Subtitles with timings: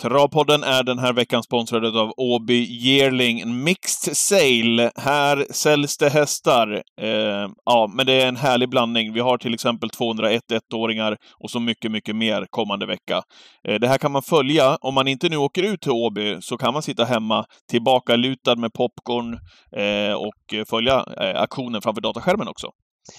[0.00, 4.90] Travpodden är den här veckan sponsrad av Åby Yearling Mixed Sale.
[4.96, 6.82] Här säljs det hästar.
[7.00, 9.12] Eh, ja, men det är en härlig blandning.
[9.12, 13.22] Vi har till exempel 201 ettåringar och så mycket, mycket mer kommande vecka.
[13.68, 14.76] Eh, det här kan man följa.
[14.80, 18.72] Om man inte nu åker ut till Åby så kan man sitta hemma tillbakalutad med
[18.72, 19.38] popcorn
[19.76, 22.70] eh, och följa eh, aktionen framför dataskärmen också.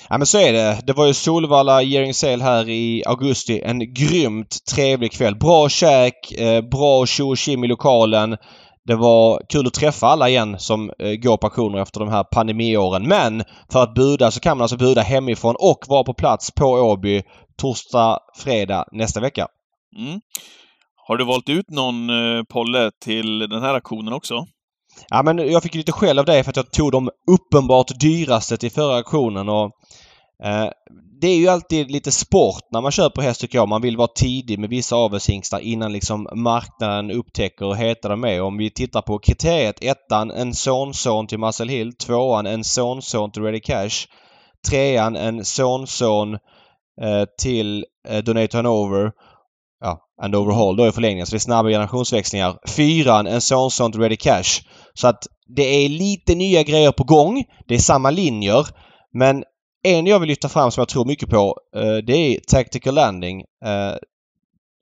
[0.10, 0.80] Ja men så är det.
[0.84, 3.62] Det var ju Solvalla Yearing Sale här i augusti.
[3.62, 5.36] En grymt trevlig kväll.
[5.36, 8.38] Bra käk, eh, bra tjo och i lokalen.
[8.86, 12.24] Det var kul att träffa alla igen som eh, går på auktioner efter de här
[12.24, 13.08] pandemiåren.
[13.08, 16.66] Men för att buda så kan man alltså buda hemifrån och vara på plats på
[16.66, 17.24] Åby
[17.58, 19.48] torsdag, fredag nästa vecka.
[19.98, 20.22] Mm.
[21.08, 24.46] Har du valt ut någon eh, polle till den här auktionen också?
[25.10, 28.58] Ja men jag fick lite skäll av dig för att jag tog de uppenbart dyraste
[28.58, 29.72] till förra auktionen och
[30.44, 30.70] eh,
[31.22, 33.70] det är ju alltid lite sport när man köper häst tycker jag.
[33.70, 38.42] Man vill vara tidig med vissa avelshingstar innan liksom marknaden upptäcker hur heta de är.
[38.42, 39.84] Om vi tittar på kriteriet.
[39.84, 41.94] Ettan en sonson till Marcel Hill.
[41.94, 44.08] Tvåan en sonson till Ready Cash.
[44.70, 46.34] Trean en sonson
[47.02, 49.12] eh, till eh, Donate Hanover
[50.22, 51.26] and overhaul då i förlängningen.
[51.26, 52.60] Så det är snabba generationsväxlingar.
[52.68, 54.62] Fyran, en Sonson Ready Cash.
[54.94, 57.44] Så att det är lite nya grejer på gång.
[57.68, 58.68] Det är samma linjer.
[59.14, 59.44] Men
[59.84, 63.40] en jag vill lyfta fram som jag tror mycket på eh, det är Tactical Landing.
[63.42, 63.96] Eh,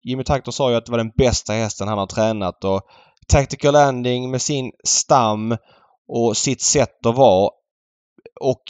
[0.04, 2.82] Jimmy Taktor sa ju att det var den bästa hästen han har tränat och
[3.28, 5.58] Tactical Landing med sin stam
[6.08, 7.50] och sitt sätt att vara
[8.42, 8.64] och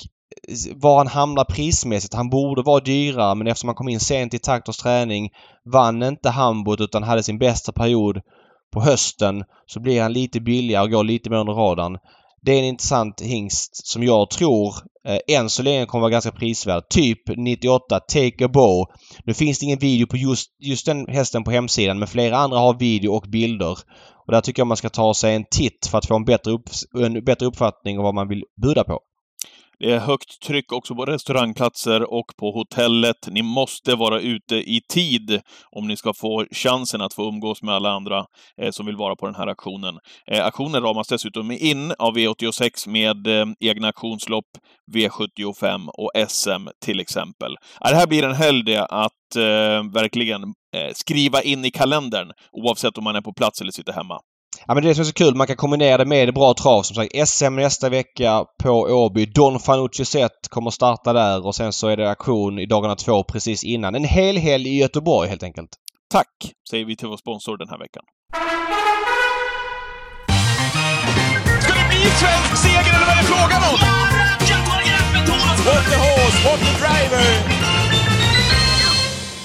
[0.76, 2.14] var han hamnar prismässigt.
[2.14, 5.30] Han borde vara dyrare men eftersom han kom in sent i Taktors träning
[5.66, 8.22] vann inte Hamburg utan hade sin bästa period
[8.74, 11.98] på hösten så blir han lite billigare och går lite mer under radarn.
[12.42, 14.76] Det är en intressant hingst som jag tror
[15.08, 16.90] eh, än så länge kommer vara ganska prisvärd.
[16.90, 18.86] Typ 98 Take a Bow.
[19.24, 22.60] Nu finns det ingen video på just, just den hästen på hemsidan men flera andra
[22.60, 23.78] har video och bilder.
[24.26, 26.52] Och där tycker jag man ska ta sig en titt för att få en bättre,
[26.52, 29.00] upp, en bättre uppfattning om vad man vill buda på.
[29.80, 33.28] Det är högt tryck också på restaurangplatser och på hotellet.
[33.28, 37.76] Ni måste vara ute i tid om ni ska få chansen att få umgås med
[37.76, 38.26] alla andra
[38.62, 40.00] eh, som vill vara på den här aktionen.
[40.32, 44.46] Eh, aktionen ramas dessutom in av V86 med eh, egna aktionslopp,
[44.96, 47.56] V75 och SM till exempel.
[47.82, 50.44] det här blir en helg att eh, verkligen
[50.76, 54.20] eh, skriva in i kalendern oavsett om man är på plats eller sitter hemma.
[54.68, 55.36] Ja men det är det som är så kul.
[55.36, 56.84] Man kan kombinera det med bra trav.
[56.84, 59.26] Som sagt SM nästa vecka på Åby.
[59.26, 63.24] Don Fanucci Set kommer starta där och sen så är det aktion i dagarna två
[63.24, 63.96] precis innan.
[63.96, 65.70] En hel helg i Göteborg helt enkelt.
[66.12, 66.28] Tack
[66.70, 68.04] säger vi till vår sponsor den här veckan.
[71.62, 73.80] Ska det bli svensk seger eller vad är det frågan om?
[75.66, 77.59] What the horse, what the driver!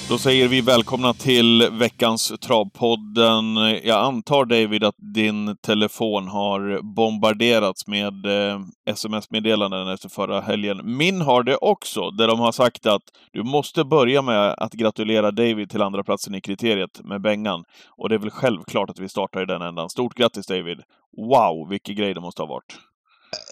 [0.09, 3.55] Då säger vi välkomna till veckans Travpodden.
[3.83, 10.97] Jag antar David att din telefon har bombarderats med eh, sms-meddelanden efter förra helgen.
[10.97, 13.01] Min har det också, där de har sagt att
[13.31, 17.63] du måste börja med att gratulera David till andra platsen i kriteriet med Bengan.
[17.89, 19.89] Och det är väl självklart att vi startar i den ändan.
[19.89, 20.81] Stort grattis David!
[21.17, 22.77] Wow, vilken grej det måste ha varit!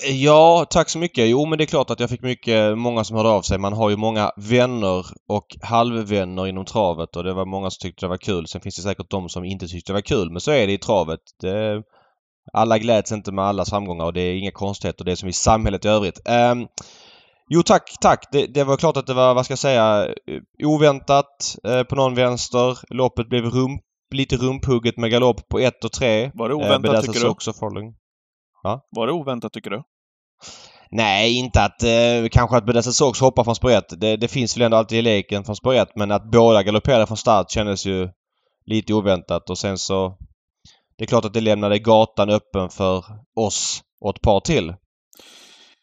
[0.08, 1.30] Ja, tack så mycket.
[1.30, 3.58] Jo, men det är klart att jag fick mycket, många som hörde av sig.
[3.58, 8.06] Man har ju många vänner och halvvänner inom travet och det var många som tyckte
[8.06, 8.48] det var kul.
[8.48, 10.74] Sen finns det säkert de som inte tyckte det var kul, men så är det
[10.74, 11.20] i travet.
[11.42, 11.84] Det,
[12.54, 15.06] alla gläds inte med allas framgångar och det är inga konstigheter.
[15.06, 16.30] Det är som i samhället i övrigt.
[16.30, 16.68] Um,
[17.50, 18.28] jo, tack, tack.
[18.32, 20.08] Det, det, var klart att det var, vad ska jag säga,
[20.64, 22.78] oväntat eh, på någon vänster.
[22.90, 23.82] Loppet blev rump,
[24.14, 26.32] lite rumphugget med galopp på 1 och 3.
[26.34, 27.28] Var det oväntat, eh, tycker du?
[27.28, 27.94] också following.
[28.64, 28.88] Ja.
[28.92, 29.84] Var det oväntat tycker du?
[30.92, 34.02] Nej, inte att eh, kanske att Bedessa Sox hoppar från spår 1.
[34.02, 37.08] Det, det, finns väl ändå alltid i leken från spår 1 men att båda galopperade
[37.08, 38.10] från start kändes ju
[38.66, 40.18] lite oväntat och sen så...
[40.98, 44.74] Det är klart att det lämnade gatan öppen för oss och ett par till.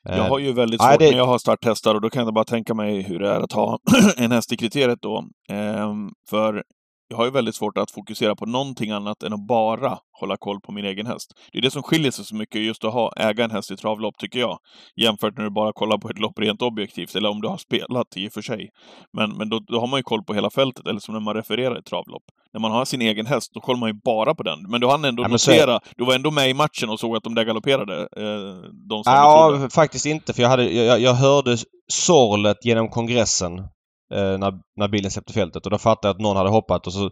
[0.02, 1.10] Jag har ju väldigt svårt det...
[1.10, 3.52] när jag har starthästar och då kan jag bara tänka mig hur det är att
[3.52, 3.78] ha
[4.16, 5.24] en häst i kriteriet då.
[5.48, 6.62] Ehm, för
[7.10, 10.60] jag har ju väldigt svårt att fokusera på någonting annat än att bara hålla koll
[10.60, 11.32] på min egen häst.
[11.52, 13.76] Det är det som skiljer sig så mycket just att ha, äga en häst i
[13.76, 14.58] travlopp, tycker jag.
[14.96, 18.16] Jämfört när du bara kollar på ett lopp rent objektivt, eller om du har spelat
[18.16, 18.70] i och för sig.
[19.12, 21.34] Men, men då, då har man ju koll på hela fältet, eller som när man
[21.34, 22.22] refererar ett travlopp.
[22.52, 24.58] När man har sin egen häst, då kollar man ju bara på den.
[24.68, 27.22] Men då hann ändå ja, notera, du var ändå med i matchen och såg att
[27.22, 31.56] de där galopperade, eh, de som Ja, faktiskt inte, för jag, hade, jag, jag hörde
[31.88, 33.68] sorlet genom kongressen
[34.10, 37.10] när, när bilen släppte fältet och då fattade jag att någon hade hoppat och så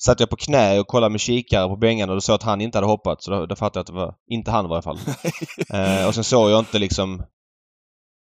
[0.00, 2.60] satt jag på knä och kollade med kikare på Bengan och då såg att han
[2.60, 3.22] inte hade hoppat.
[3.22, 4.98] Så då, då fattade jag att det var inte han i varje fall.
[5.72, 7.20] eh, och sen såg jag inte liksom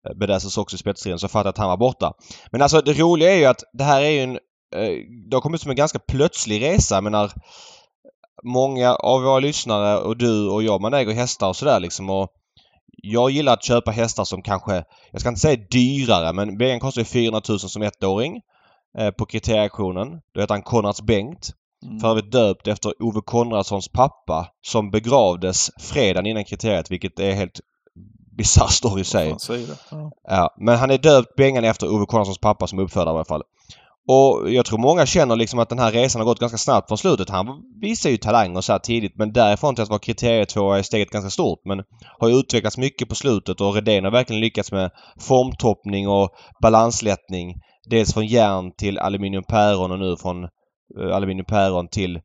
[0.08, 2.12] eh, Bedassos också i spetsstriden så fattade jag att han var borta.
[2.52, 4.38] Men alltså det roliga är ju att det här är ju en...
[4.74, 4.92] Eh,
[5.30, 6.94] det har kommit som en ganska plötslig resa.
[6.94, 7.32] Jag menar,
[8.44, 12.32] många av våra lyssnare och du och jag, man äger hästar och sådär liksom och
[12.96, 17.00] jag gillar att köpa hästar som kanske, jag ska inte säga dyrare men Bengan kostar
[17.00, 18.40] ju 400 000 som ettåring
[18.98, 20.20] eh, på kriterieauktionen.
[20.34, 21.50] Då heter han Konrads Bengt.
[21.84, 22.00] Mm.
[22.00, 27.60] För övrigt döpt efter Ove Konradssons pappa som begravdes fredagen innan kriteriet vilket är helt
[28.36, 29.36] bisarr story i sig.
[29.90, 30.10] Ja.
[30.28, 30.54] ja.
[30.58, 33.42] Men han är döpt Bengan efter Ove Konradssons pappa som uppfödare i alla fall.
[34.08, 36.98] Och jag tror många känner liksom att den här resan har gått ganska snabbt från
[36.98, 37.30] slutet.
[37.30, 37.46] Han
[37.80, 41.10] visar ju talang och så här tidigt men därifrån till att vara kriterietvåa är steget
[41.10, 41.60] ganska stort.
[41.64, 41.82] Men
[42.18, 44.90] har ju utvecklats mycket på slutet och Redén har verkligen lyckats med
[45.20, 46.30] formtoppning och
[46.62, 47.54] balanslättning.
[47.90, 52.20] Dels från järn till aluminiumpäron och nu från eh, aluminiumpäron till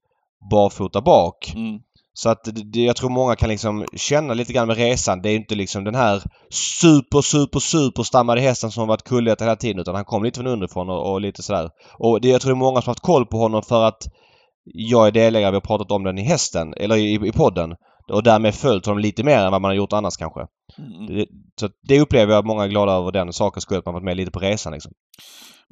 [0.51, 1.53] barfota bak.
[1.55, 1.79] Mm.
[2.13, 5.21] Så att det, jag tror många kan liksom känna lite grann med resan.
[5.21, 6.23] Det är inte liksom den här
[6.81, 10.47] super, super, super stammade hästen som varit kulletad hela tiden utan han kom lite från
[10.47, 11.69] underifrån och, och lite sådär.
[11.99, 14.07] Och det, jag tror det är många som haft koll på honom för att
[14.65, 17.75] jag är delägare, vi har pratat om den i hästen, eller i, i podden.
[18.11, 20.41] Och därmed följt honom lite mer än vad man har gjort annars kanske.
[20.77, 21.15] Mm.
[21.15, 21.27] Det,
[21.59, 24.05] så det upplever jag att många är glada över den saken skulle att man varit
[24.05, 24.91] med lite på resan liksom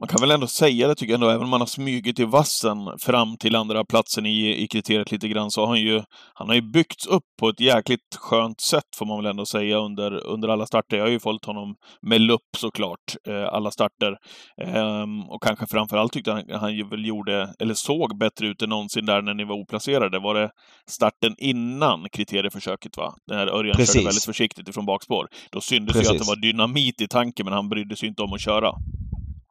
[0.02, 2.24] man kan väl ändå säga det tycker jag ändå, även om man har smugit i
[2.24, 6.02] vassen fram till andra platsen i, i kriteriet lite grann, så har han ju,
[6.34, 9.78] han har ju byggts upp på ett jäkligt skönt sätt får man väl ändå säga
[9.78, 10.98] under, under alla starter.
[10.98, 14.18] Jag har ju följt honom med lupp såklart, eh, alla starter.
[14.62, 18.70] Eh, och kanske framförallt tyckte han, han ju väl gjorde, eller såg bättre ut än
[18.70, 20.20] någonsin där när ni var oplacerade.
[20.20, 20.52] Var det
[20.90, 23.14] starten innan kriterieförsöket va?
[23.28, 23.96] När Örjan Precis.
[23.96, 25.28] körde väldigt försiktigt ifrån bakspår.
[25.52, 26.12] Då syntes Precis.
[26.12, 28.72] ju att det var dynamit i tanken, men han brydde sig inte om att köra.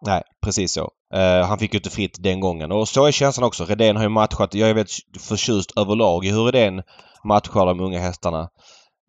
[0.06, 0.90] Nej, precis så.
[1.14, 2.72] Uh, han fick ju inte fritt den gången.
[2.72, 3.64] Och så är känslan också.
[3.64, 4.54] Redén har ju matchat.
[4.54, 6.82] Jag är väldigt förtjust överlag i hur Redén
[7.24, 8.48] matchar de unga hästarna.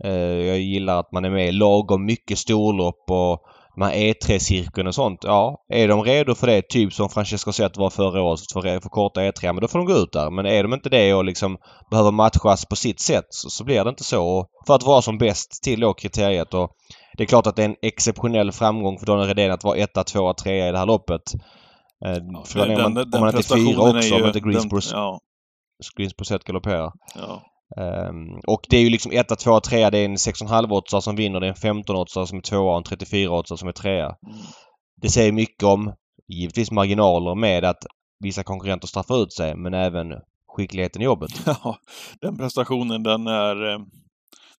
[0.06, 0.12] Uh,
[0.52, 3.40] jag gillar att man är med lagom mycket storlopp och
[3.76, 5.20] de här E3-cirkeln och sånt.
[5.24, 8.90] Ja, är de redo för det, typ som Francesco Zet var förra året för, för
[8.90, 10.32] korta E3, men då får de gå ut där.
[10.32, 11.58] Men är de inte det och liksom
[11.92, 14.46] behöver matchas på sitt sätt så, så blir det inte så.
[14.68, 16.72] För att vara som bäst till då kriteriet och
[17.18, 20.04] det är klart att det är en exceptionell framgång för Daniel Redén att vara etta,
[20.04, 21.22] tvåa, trea i det här loppet.
[22.06, 24.40] Eh, ja, för den, om man, den, om man inte är fyra också, om inte
[24.40, 25.20] Greensboro, ja.
[25.98, 26.92] Greensboro galopperar.
[27.16, 27.42] Ja.
[27.78, 29.90] Um, och det är ju liksom etta, tvåa, trea.
[29.90, 31.40] Det är en 6,5 åtsare som vinner.
[31.40, 34.16] Det är en 15 åtsare som är tvåa och en 34 åtsare som är trea.
[35.02, 35.94] Det säger mycket om,
[36.28, 37.86] givetvis marginaler med att
[38.20, 40.08] vissa konkurrenter straffar ut sig, men även
[40.48, 41.32] skickligheten i jobbet.
[41.46, 41.78] Ja,
[42.22, 43.76] den prestationen den är...
[43.76, 43.82] Ehm,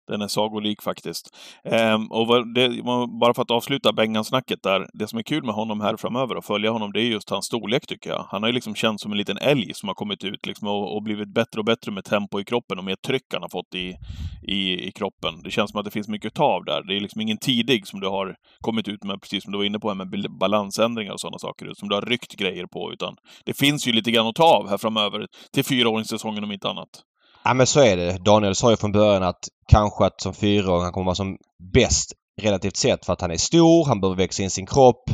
[0.06, 1.36] den är sagolik faktiskt.
[1.64, 2.82] Ehm, och det,
[3.20, 4.86] bara för att avsluta Bengan-snacket där.
[4.92, 7.46] Det som är kul med honom här framöver och följa honom, det är just hans
[7.46, 8.26] storlek tycker jag.
[8.28, 10.96] Han har ju liksom känts som en liten älg som har kommit ut liksom och,
[10.96, 13.74] och, blivit bättre och bättre med tempo i kroppen och mer tryck han har fått
[13.74, 13.96] i,
[14.42, 15.42] i, i kroppen.
[15.44, 16.82] Det känns som att det finns mycket att ta av där.
[16.82, 19.64] Det är liksom ingen tidig som du har kommit ut med, precis som du var
[19.64, 20.08] inne på, med
[20.40, 24.10] balansändringar och sådana saker, som du har ryckt grejer på, utan det finns ju lite
[24.10, 27.02] grann att ta av här framöver till fyraåringssäsongen om inte annat.
[27.44, 28.24] Ja men så är det.
[28.24, 31.36] Daniel sa ju från början att kanske att som fyraåring han kommer vara som
[31.72, 35.10] bäst relativt sett för att han är stor, han behöver växa in sin kropp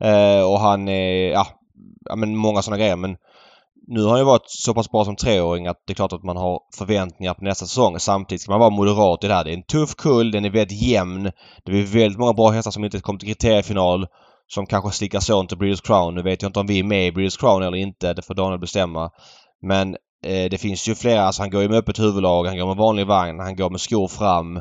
[0.00, 1.46] eh, och han är, ja,
[2.08, 3.16] ja men många sådana grejer men
[3.92, 6.24] nu har han ju varit så pass bra som treåring att det är klart att
[6.24, 7.98] man har förväntningar på nästa säsong.
[7.98, 9.44] Samtidigt ska man vara moderat i det här.
[9.44, 11.30] Det är en tuff kull, den är väldigt jämn.
[11.64, 14.06] Det är väldigt många bra hästar som inte kom till kriteriefinal
[14.46, 16.14] som kanske slickar son till Breeders Crown.
[16.14, 18.14] Nu vet jag inte om vi är med i Breeders Crown eller inte.
[18.14, 19.10] Det får Daniel bestämma.
[19.62, 22.76] Men det finns ju flera, alltså han går ju med öppet huvudlag, han går med
[22.76, 24.60] vanlig vagn, han går med skor fram.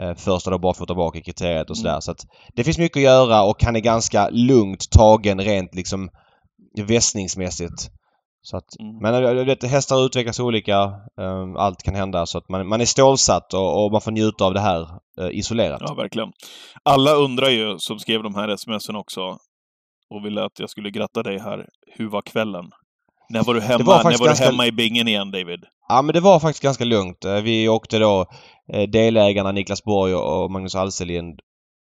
[0.00, 1.90] Eh, första då barfota bak i kriteriet och sådär.
[1.90, 2.00] Mm.
[2.00, 6.10] Så att det finns mycket att göra och han är ganska lugnt tagen rent liksom
[6.86, 7.90] vässningsmässigt.
[8.42, 8.96] Så att, mm.
[9.02, 10.92] Men jag vet, hästar utvecklas olika.
[11.56, 12.26] Allt kan hända.
[12.26, 14.88] Så att man, man är stålsatt och, och man får njuta av det här
[15.32, 15.82] isolerat.
[15.84, 16.32] Ja, verkligen.
[16.82, 19.20] Alla undrar ju, som skrev de här smsen också,
[20.10, 21.66] och ville att jag skulle gratta dig här.
[21.96, 22.70] Hur var kvällen?
[23.30, 24.44] När var du hemma, var när var ganska...
[24.44, 25.64] du hemma i bingen igen, David?
[25.88, 27.24] Ja, men det var faktiskt ganska lugnt.
[27.24, 28.26] Eh, vi åkte då
[28.72, 31.40] eh, delägarna Niklas Borg och Magnus Alselind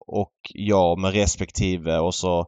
[0.07, 2.45] och jag med respektive och så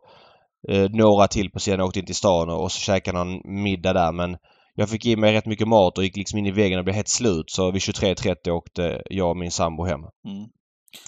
[0.69, 3.93] eh, några till på sidan åkte in till stan och, och så käkade någon middag
[3.93, 4.37] där men
[4.75, 6.95] jag fick i mig rätt mycket mat och gick liksom in i väggen och blev
[6.95, 9.99] helt slut så vid 23.30 åkte jag och min sambo hem.
[9.99, 10.45] Mm.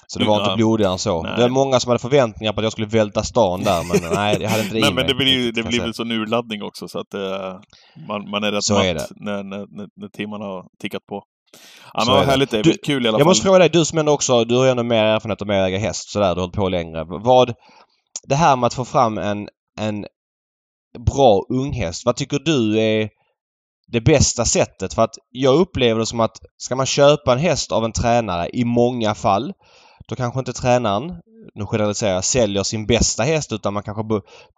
[0.06, 1.22] Så det var inte blodigare än så.
[1.22, 1.32] Nej.
[1.36, 4.36] Det var många som hade förväntningar på att jag skulle välta stan där men nej,
[4.40, 6.98] jag hade inte det Nej men det blir det blir väl sån urladdning också så
[6.98, 7.20] att uh,
[8.08, 9.06] man, man är rätt så matt är det.
[9.16, 9.66] När, när,
[9.96, 11.22] när, timmarna har tickat på.
[11.94, 13.20] Ja men vad härligt det du, Kul i alla fall.
[13.20, 15.50] Jag måste fråga dig, du som ändå också, du har ju ändå mer erfarenhet av
[15.50, 17.04] att äga häst sådär, du har hållit på längre.
[17.04, 17.54] Vad,
[18.28, 19.48] det här med att få fram en,
[19.80, 20.06] en
[20.98, 23.08] bra unghäst, vad tycker du är
[23.88, 24.94] det bästa sättet?
[24.94, 28.48] För att jag upplever det som att ska man köpa en häst av en tränare
[28.52, 29.52] i många fall
[30.08, 31.16] då kanske inte tränaren
[31.54, 34.02] nu generaliserar jag, säljer sin bästa häst utan man kanske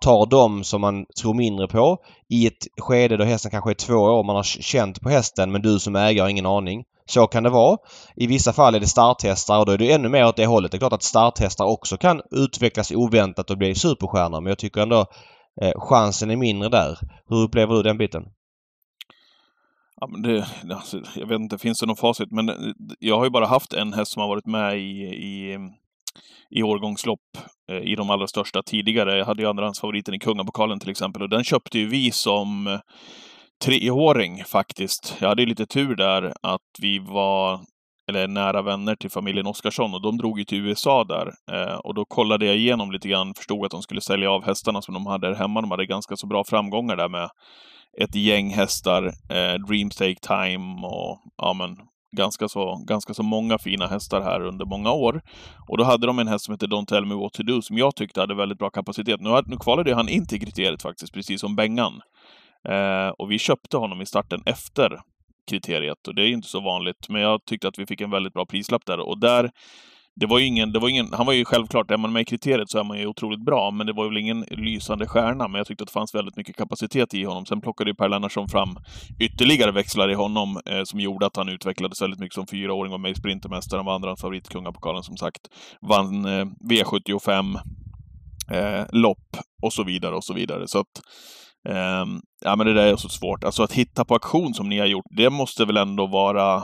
[0.00, 3.94] tar dem som man tror mindre på i ett skede då hästen kanske är två
[3.94, 4.25] år.
[4.25, 6.84] Man har känt på hästen men du som ägare har ingen aning.
[7.06, 7.78] Så kan det vara.
[8.16, 10.70] I vissa fall är det starthästar och då är det ännu mer åt det hållet.
[10.70, 14.80] Det är klart att starthästar också kan utvecklas oväntat och bli superstjärnor men jag tycker
[14.80, 15.06] ändå
[15.62, 16.99] eh, chansen är mindre där.
[17.28, 18.22] Hur upplever du den biten?
[20.00, 22.30] Ja, men det, alltså, jag vet inte, finns det någon facit?
[22.30, 22.54] Men eh,
[22.99, 25.59] jag har ju bara haft en häst som har varit med i, i,
[26.50, 27.38] i årgångslopp
[27.71, 29.19] eh, i de allra största tidigare.
[29.19, 32.78] Jag hade ju andrahandsfavoriten i Kungapokalen till exempel och den köpte ju vi som
[33.64, 35.16] treåring faktiskt.
[35.21, 37.61] Jag hade ju lite tur där att vi var
[38.11, 41.33] eller nära vänner till familjen Oskarsson och de drog ju till USA där.
[41.52, 44.83] Eh, och då kollade jag igenom lite grann, förstod att de skulle sälja av hästarna
[44.83, 45.61] som de hade där hemma.
[45.61, 47.30] De hade ganska så bra framgångar där med
[47.99, 51.76] ett gäng hästar, eh, Dreamstake Time och ja men
[52.16, 55.23] ganska så, ganska så många fina hästar här under många år.
[55.68, 57.78] Och då hade de en häst som hette Don't Tell Me What To Do som
[57.78, 59.20] jag tyckte hade väldigt bra kapacitet.
[59.20, 62.00] Nu, nu kvalade han in till kriteriet faktiskt, precis som Bengan.
[62.68, 65.00] Eh, och vi köpte honom i starten efter
[65.50, 67.09] kriteriet och det är inte så vanligt.
[67.09, 69.50] Men jag tyckte att vi fick en väldigt bra prislapp där och där
[70.17, 72.25] det var ju ingen, det var ingen, han var ju självklart, är man med i
[72.25, 75.49] kriteriet så är man ju otroligt bra, men det var väl ingen lysande stjärna.
[75.49, 77.47] Men jag tyckte att det fanns väldigt mycket kapacitet i honom.
[77.47, 78.76] Sen plockade ju Per Lennartsson fram
[79.21, 82.99] ytterligare växlar i honom eh, som gjorde att han utvecklades väldigt mycket som fyraåring, var
[82.99, 85.40] med i Sprintermästaren, var andra favoritkungapokalen som sagt.
[85.81, 87.59] Vann eh, V75
[88.50, 90.69] eh, lopp och så vidare och så vidare.
[90.69, 91.02] Så att
[91.69, 93.45] ehm, ja, men det där är så svårt.
[93.45, 96.62] Alltså att hitta på aktion som ni har gjort, det måste väl ändå vara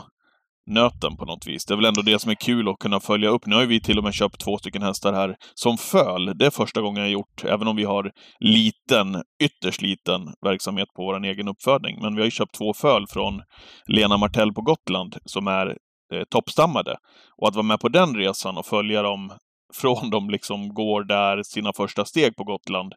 [0.66, 1.64] nöten på något vis.
[1.64, 3.46] Det är väl ändå det som är kul att kunna följa upp.
[3.46, 6.38] Nu har ju vi till och med köpt två stycken hästar här som föl.
[6.38, 11.02] Det är första gången jag gjort, även om vi har liten, ytterst liten verksamhet på
[11.02, 11.99] vår egen uppfödning.
[12.02, 13.42] Men vi har ju köpt två föl från
[13.87, 15.66] Lena Martell på Gotland som är
[16.12, 16.96] eh, toppstammade.
[17.37, 19.32] Och att vara med på den resan och följa dem
[19.75, 22.92] från de liksom går där sina första steg på Gotland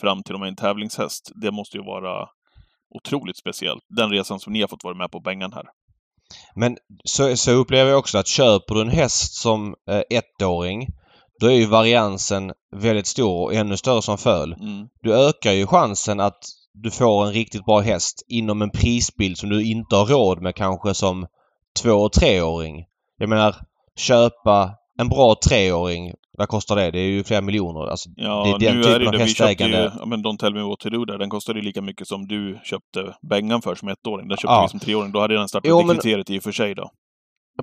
[0.00, 1.32] fram till de är en tävlingshäst.
[1.42, 2.28] Det måste ju vara
[2.94, 3.82] otroligt speciellt.
[3.88, 5.64] Den resan som ni har fått vara med på Bengan här.
[6.54, 10.88] Men så, så upplever jag också att köper du en häst som eh, ettåring
[11.40, 14.52] då är ju variansen väldigt stor och ännu större som föl.
[14.52, 14.88] Mm.
[15.02, 16.38] Du ökar ju chansen att
[16.74, 20.54] du får en riktigt bra häst inom en prisbild som du inte har råd med
[20.54, 21.26] kanske som
[21.82, 22.84] två och treåring.
[23.18, 23.56] Jag menar
[23.96, 26.90] köpa en bra treåring vad kostar det?
[26.90, 27.90] Det är ju flera miljoner.
[27.90, 29.78] Alltså, ja, det är den nu typen är det av hästägande.
[29.78, 32.08] Ju, ja, men Don't Tell Me What To Do där, den kostade ju lika mycket
[32.08, 34.28] som du köpte Bengan för som ettåring.
[34.28, 34.62] Den köpte ja.
[34.62, 35.12] vi som treåring.
[35.12, 35.96] Då hade den startat jo, men...
[35.96, 36.90] kriteriet i och för sig då.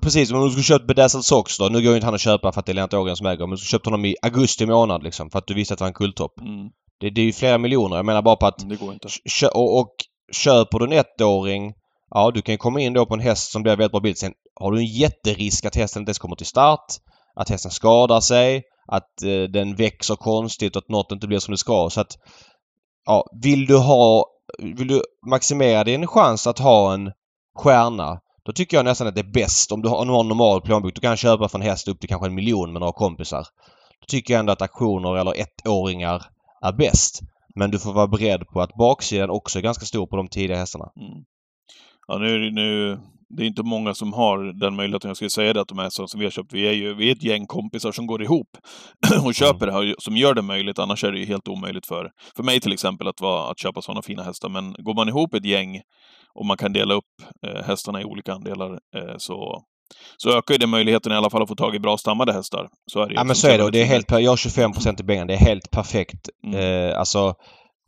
[0.02, 1.66] Precis, men om du skulle köpt Bedazzled Sox då.
[1.66, 3.40] Nu går ju inte han att köpa för att det är Lennart Ågren som äger.
[3.40, 5.30] Men du skulle köpt honom i augusti månad liksom.
[5.30, 6.40] För att du visste att det var en kulltopp.
[6.40, 6.70] Mm.
[7.00, 7.96] Det, det, är ju flera miljoner.
[7.96, 8.70] Jag menar bara på att...
[8.70, 9.08] Det går inte.
[9.54, 9.96] Och, och
[10.32, 11.74] köper du en ettåring
[12.12, 14.18] Ja, du kan ju komma in då på en häst som blir väldigt bra bild.
[14.18, 16.86] Sen har du en jätterisk att hästen inte ens kommer till start
[17.36, 21.52] att hästen skadar sig, att eh, den växer konstigt och att något inte blir som
[21.52, 21.90] det ska.
[21.90, 22.18] Så att
[23.06, 24.26] ja, vill du ha...
[24.60, 27.12] Vill du maximera din chans att ha en
[27.56, 28.20] stjärna
[28.50, 30.28] då tycker jag nästan att det är bäst om du har, om du har en
[30.28, 30.96] normal plånbok.
[30.96, 33.48] Du kan köpa för en häst upp till kanske en miljon med några kompisar.
[34.00, 36.26] Då tycker jag ändå att aktioner eller ettåringar
[36.62, 37.20] är bäst.
[37.56, 40.58] Men du får vara beredd på att baksidan också är ganska stor på de tidiga
[40.58, 40.92] hästarna.
[40.96, 41.24] Mm.
[42.08, 45.10] Ja, nu, nu det är inte många som har den möjligheten.
[45.10, 47.08] Jag skulle säga det att de här som vi har köpt, vi är ju vi
[47.08, 48.58] är ett gäng kompisar som går ihop
[49.26, 50.80] och köper det här, som gör det möjligt.
[50.80, 53.82] Annars är det ju helt omöjligt för, för mig till exempel att, vara, att köpa
[53.82, 54.50] sådana fina hästar.
[54.50, 55.82] Men går man ihop ett gäng
[56.34, 57.06] och man kan dela upp
[57.48, 59.64] eh, hästarna i olika andelar eh, så
[60.18, 62.68] så ökar ju det möjligheten i alla fall att få tag i bra stammade hästar.
[62.92, 64.72] Så är det Ja men så är det och det är helt, jag har 25
[65.00, 65.26] i pengarna.
[65.26, 66.30] Det är helt perfekt.
[66.48, 66.60] Mm.
[66.60, 67.34] Eh, alltså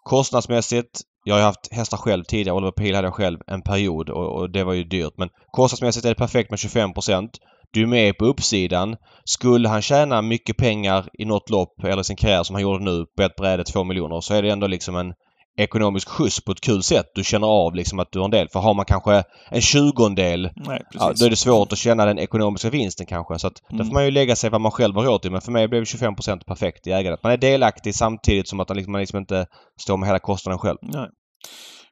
[0.03, 2.57] kostnadsmässigt jag har haft hästar själv tidigare.
[2.57, 5.13] Oliver Pil hade jag själv en period och, och det var ju dyrt.
[5.17, 7.29] Men kostnadsmässigt är det perfekt med 25%
[7.73, 8.95] Du är med på uppsidan.
[9.25, 13.05] Skulle han tjäna mycket pengar i något lopp eller sin karriär som han gjorde nu
[13.17, 15.13] på ett bräde, två miljoner, så är det ändå liksom en
[15.57, 17.05] ekonomisk skjuts på ett kul sätt.
[17.15, 18.49] Du känner av liksom att du har en del.
[18.49, 22.19] För har man kanske en tjugondel Nej, ja, då är det svårt att känna den
[22.19, 23.39] ekonomiska vinsten kanske.
[23.39, 23.77] Så att mm.
[23.77, 25.31] Då får man ju lägga sig vad man själv har råd till.
[25.31, 27.23] Men för mig blev 25% perfekt i ägandet.
[27.23, 29.45] Man är delaktig samtidigt som att man liksom, man liksom inte
[29.81, 30.77] står med hela kostnaden själv.
[30.81, 31.07] Nej.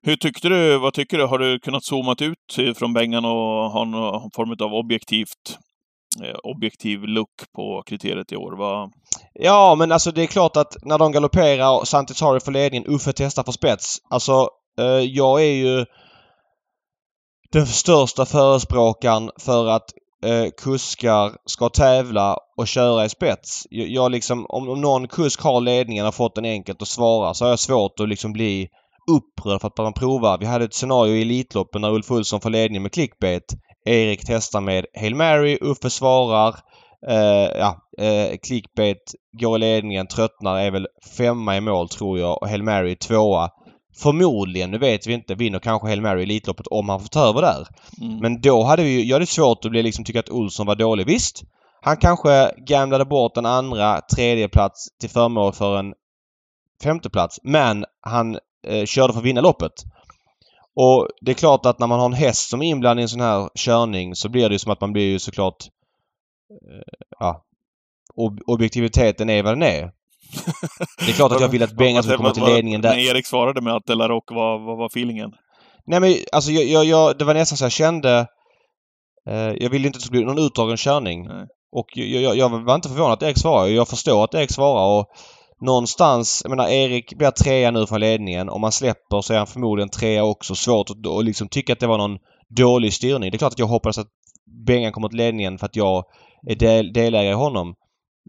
[0.02, 1.26] Hur tyckte du, vad tycker du?
[1.26, 5.58] Har du kunnat zoomat ut från Bengan och ha någon form av objektivt
[6.24, 8.58] Eh, objektiv look på kriteriet i år?
[8.58, 8.92] Va?
[9.34, 13.14] Ja, men alltså det är klart att när de galopperar och Santitari får ledningen, Uffe
[13.14, 13.98] testar för spets.
[14.10, 14.48] Alltså,
[14.80, 15.86] eh, jag är ju
[17.52, 19.94] den största förespråkaren för att
[20.26, 23.68] eh, kuskar ska tävla och köra i spets.
[23.70, 27.34] Jag, jag liksom, om, om någon kusk har ledningen och fått den enkelt att svara
[27.34, 28.68] så har jag svårt att liksom bli
[29.12, 30.38] upprörd för att man provar.
[30.38, 33.56] Vi hade ett scenario i Elitloppen när Ulf Olsson får ledningen med clickbait.
[33.86, 36.56] Erik testar med Hail Mary, Uffe svarar.
[37.08, 42.42] eh, ja, eh, clickbait, går i ledningen, tröttnar, är väl femma i mål tror jag
[42.42, 43.50] och Hail Mary tvåa.
[44.02, 47.42] Förmodligen, nu vet vi inte, vinner kanske Hail Mary Elitloppet om han får ta över
[47.42, 47.68] där.
[48.02, 48.18] Mm.
[48.18, 51.06] Men då hade vi jag hade svårt att bli liksom tycka att Olsson var dålig.
[51.06, 51.44] Visst,
[51.82, 55.94] han kanske gamlade bort en andra, tredje plats till förmån för en
[56.84, 57.40] femteplats.
[57.44, 59.72] Men han eh, körde för att vinna loppet.
[60.76, 63.10] Och det är klart att när man har en häst som är inblandad i en
[63.10, 65.66] sån här körning så blir det ju som att man blir ju såklart...
[66.52, 67.46] Eh, ja.
[68.16, 69.82] Ob objektiviteten är vad den är.
[71.06, 72.90] Det är klart att jag vill att Bengan ska komma till ledningen där.
[72.90, 75.32] När Erik svarade med att Delaroc var, vad var feelingen?
[75.86, 78.28] Nej men alltså jag, jag, jag, det var nästan så jag kände...
[79.28, 81.28] Eh, jag ville inte att det skulle bli någon utdragen körning.
[81.28, 81.48] Nej.
[81.72, 83.72] Och jag, jag, jag, var inte förvånad att Erik svarade.
[83.72, 85.08] Jag förstår att Erik svarar och
[85.62, 88.50] någonstans, jag menar Erik blir trea nu från ledningen.
[88.50, 90.56] Om man släpper så är han förmodligen trea också.
[90.56, 92.18] Svårt att och liksom tycka att det var någon
[92.50, 93.32] dålig styrning.
[93.32, 94.08] Det är klart att jag hoppas att
[94.66, 96.06] Bengan kommer till ledningen för att jag
[96.48, 97.76] är del, delägare i honom.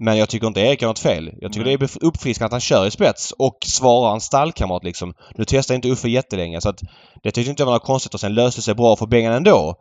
[0.03, 1.31] Men jag tycker inte Erik har något fel.
[1.41, 1.79] Jag tycker mm.
[1.79, 5.15] det är uppfriskande att han kör i spets och svarar en stallkamrat liksom.
[5.35, 6.81] Nu testar inte Uffe jättelänge så att
[7.23, 9.75] det tyckte inte jag var något konstigt och sen löste sig bra för Bengan ändå.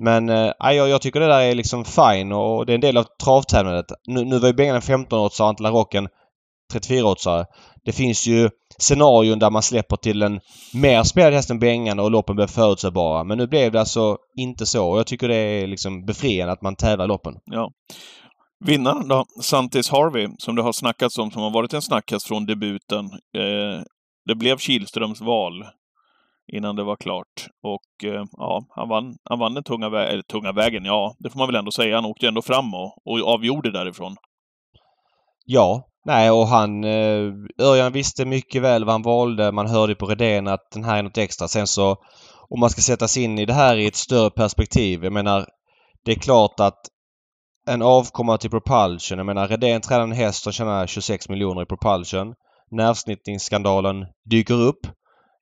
[0.00, 2.96] Men äh, jag, jag tycker det där är liksom fine och det är en del
[2.96, 3.86] av travtävlandet.
[4.06, 6.08] Nu, nu var ju Bengan en 15-årsare och Antla Rocken
[6.74, 7.44] 34-årsare.
[7.84, 10.40] Det finns ju scenarion där man släpper till en
[10.74, 13.24] mer spelad häst än Bengan och loppen blir förutsägbara.
[13.24, 14.90] Men nu blev det alltså inte så.
[14.90, 17.34] Och jag tycker det är liksom befriande att man tävlar loppen.
[17.44, 17.70] Ja.
[18.64, 22.46] Vinnaren då, Santis Harvey, som det har snackats om, som har varit en snackhäst från
[22.46, 23.04] debuten.
[23.36, 23.82] Eh,
[24.26, 25.64] det blev Kihlströms val
[26.52, 27.46] innan det var klart.
[27.62, 31.30] Och eh, ja, han vann, han vann den tunga, vä eller, tunga vägen, ja, det
[31.30, 31.96] får man väl ändå säga.
[31.96, 34.16] Han åkte ändå fram och, och avgjorde därifrån.
[35.44, 36.84] Ja, nej och han...
[36.84, 37.32] Eh,
[37.62, 39.52] Örjan visste mycket väl vad han valde.
[39.52, 41.48] Man hörde på Redén att den här är något extra.
[41.48, 41.96] Sen så
[42.48, 45.04] om man ska sätta sig in i det här i ett större perspektiv.
[45.04, 45.46] Jag menar,
[46.04, 46.80] det är klart att
[47.68, 49.18] en avkomma till Propulsion.
[49.18, 52.34] Jag menar Redén tränar en häst och tjänar 26 miljoner i Propulsion.
[52.70, 54.86] Nervsnittningsskandalen dyker upp.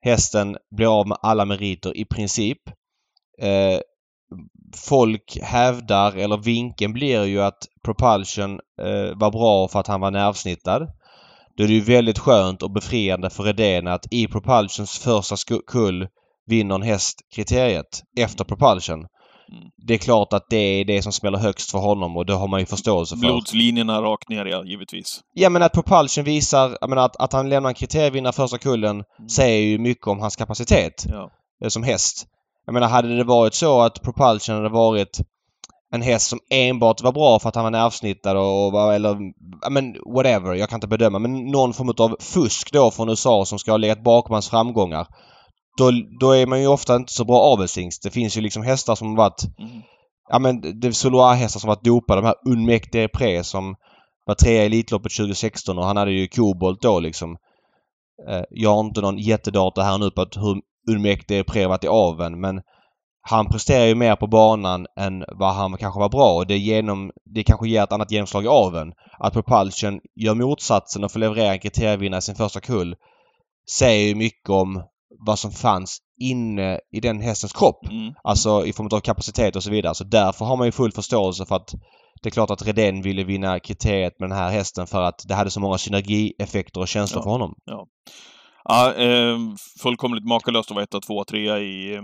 [0.01, 2.57] Hästen blir av med alla meriter i princip.
[3.41, 3.79] Eh,
[4.75, 10.11] folk hävdar, eller vinkeln blir ju att Propulsion eh, var bra för att han var
[10.11, 10.87] nervsnittad.
[11.57, 15.35] Då är det ju väldigt skönt och befriande för Redén att i Propulsions första
[15.67, 16.07] kull
[16.47, 18.99] vinner en häst kriteriet efter Propulsion.
[19.51, 19.69] Mm.
[19.87, 22.47] Det är klart att det är det som smäller högst för honom och det har
[22.47, 23.21] man ju förståelse för.
[23.21, 25.21] Blodslinjerna rakt ner, ja, givetvis.
[25.33, 28.91] Ja, men att Propulsion visar, jag menar att, att han lämnar en kriterievinnare första kullen
[29.19, 29.29] mm.
[29.29, 31.05] säger ju mycket om hans kapacitet.
[31.09, 31.31] Ja.
[31.63, 32.27] Eh, som häst.
[32.65, 35.19] Jag menar, hade det varit så att Propulsion hade varit
[35.91, 39.17] en häst som enbart var bra för att han var nervsnittad och eller,
[39.69, 41.19] men whatever, jag kan inte bedöma.
[41.19, 45.07] Men någon form av fusk då från USA som ska ha legat bakom hans framgångar
[45.77, 48.03] då, då är man ju ofta inte så bra avelshingst.
[48.03, 49.43] Det finns ju liksom hästar som varit...
[49.59, 49.81] Mm.
[50.29, 52.21] Ja men det är Soloa-hästar som varit dopade.
[52.21, 53.75] De här Unmek Depré som
[54.25, 57.37] var trea i Elitloppet 2016 och han hade ju kobolt då liksom.
[58.29, 62.39] Eh, jag har inte någon jättedata här nu på hur Unmek Depré varit i aveln
[62.39, 62.61] men
[63.27, 67.11] han presterar ju mer på banan än vad han kanske var bra och det, genom,
[67.35, 68.93] det kanske ger ett annat genomslag i aveln.
[69.19, 72.95] Att Propulsion gör motsatsen och får leverera en kriterievinnare i sin första kull
[73.71, 74.83] säger ju mycket om
[75.25, 77.87] vad som fanns inne i den hästens kropp.
[77.89, 78.13] Mm.
[78.23, 79.95] Alltså i form av kapacitet och så vidare.
[79.95, 81.73] Så därför har man ju full förståelse för att
[82.21, 85.35] det är klart att Redén ville vinna kriteriet med den här hästen för att det
[85.35, 87.23] hade så många synergieffekter och känslor ja.
[87.23, 87.55] för honom.
[87.65, 87.87] Ja,
[88.69, 89.37] ja eh,
[89.83, 91.99] fullkomligt makalöst att vara etta, tvåa, trea i,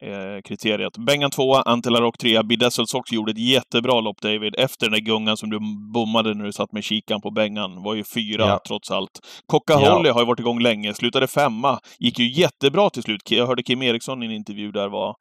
[0.00, 0.98] eh, kriteriet.
[0.98, 2.42] Bengan tvåa, Antelarok trea.
[2.42, 4.54] Bidessel Sox gjorde ett jättebra lopp, David.
[4.58, 5.58] Efter den där gungan som du
[5.92, 7.82] bommade när du satt med kikan på Bengan.
[7.82, 8.60] var ju fyra, ja.
[8.68, 9.20] trots allt.
[9.46, 10.14] Coca-Holly ja.
[10.14, 10.94] har ju varit igång länge.
[10.94, 11.78] Slutade femma.
[11.98, 13.30] Gick ju jättebra till slut.
[13.30, 15.14] Jag hörde Kim Eriksson i en intervju där var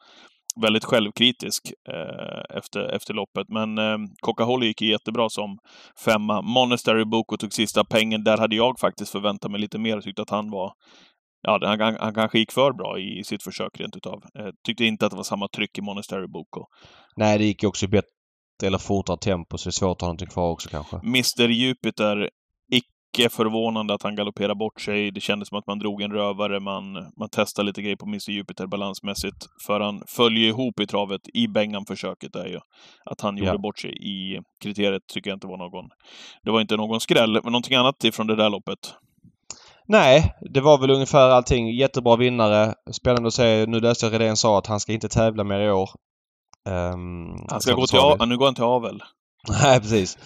[0.62, 3.50] väldigt självkritisk eh, efter, efter loppet.
[3.50, 5.58] Men eh, Coca-Cola gick jättebra som
[6.06, 6.42] femma.
[6.42, 8.24] Monastery Boko tog sista pengen.
[8.24, 10.02] Där hade jag faktiskt förväntat mig lite mer.
[10.02, 10.72] Tyckte att han var
[11.42, 14.24] ja, han, han, han kanske gick för bra i sitt försök rent utav.
[14.40, 16.66] Eh, tyckte inte att det var samma tryck i Monastery Boko.
[17.16, 18.08] Nej, det gick ju också bättre
[18.64, 20.98] eller fortare tempo så det är svårt att ha någonting kvar också kanske.
[20.98, 22.30] Mr Jupiter,
[23.20, 25.12] icke förvånande att han galopperar bort sig.
[25.12, 26.60] Det kändes som att man drog en rövare.
[26.60, 29.46] Man, man testade lite grejer på Mr Jupiter balansmässigt.
[29.68, 32.60] För han följer ihop i travet i Bengan-försöket är ju
[33.06, 33.58] att han gjorde ja.
[33.58, 35.90] bort sig i kriteriet tycker jag inte var någon...
[36.44, 38.80] Det var inte någon skräll, men någonting annat ifrån det där loppet?
[39.88, 41.76] Nej, det var väl ungefär allting.
[41.76, 42.74] Jättebra vinnare.
[42.92, 43.66] Spännande att se.
[43.66, 45.90] Nu läste jag Redén sa att han ska inte tävla mer i år.
[46.70, 49.02] Um, han ska gå till av, Nu går han till avel.
[49.64, 50.18] Nej, precis.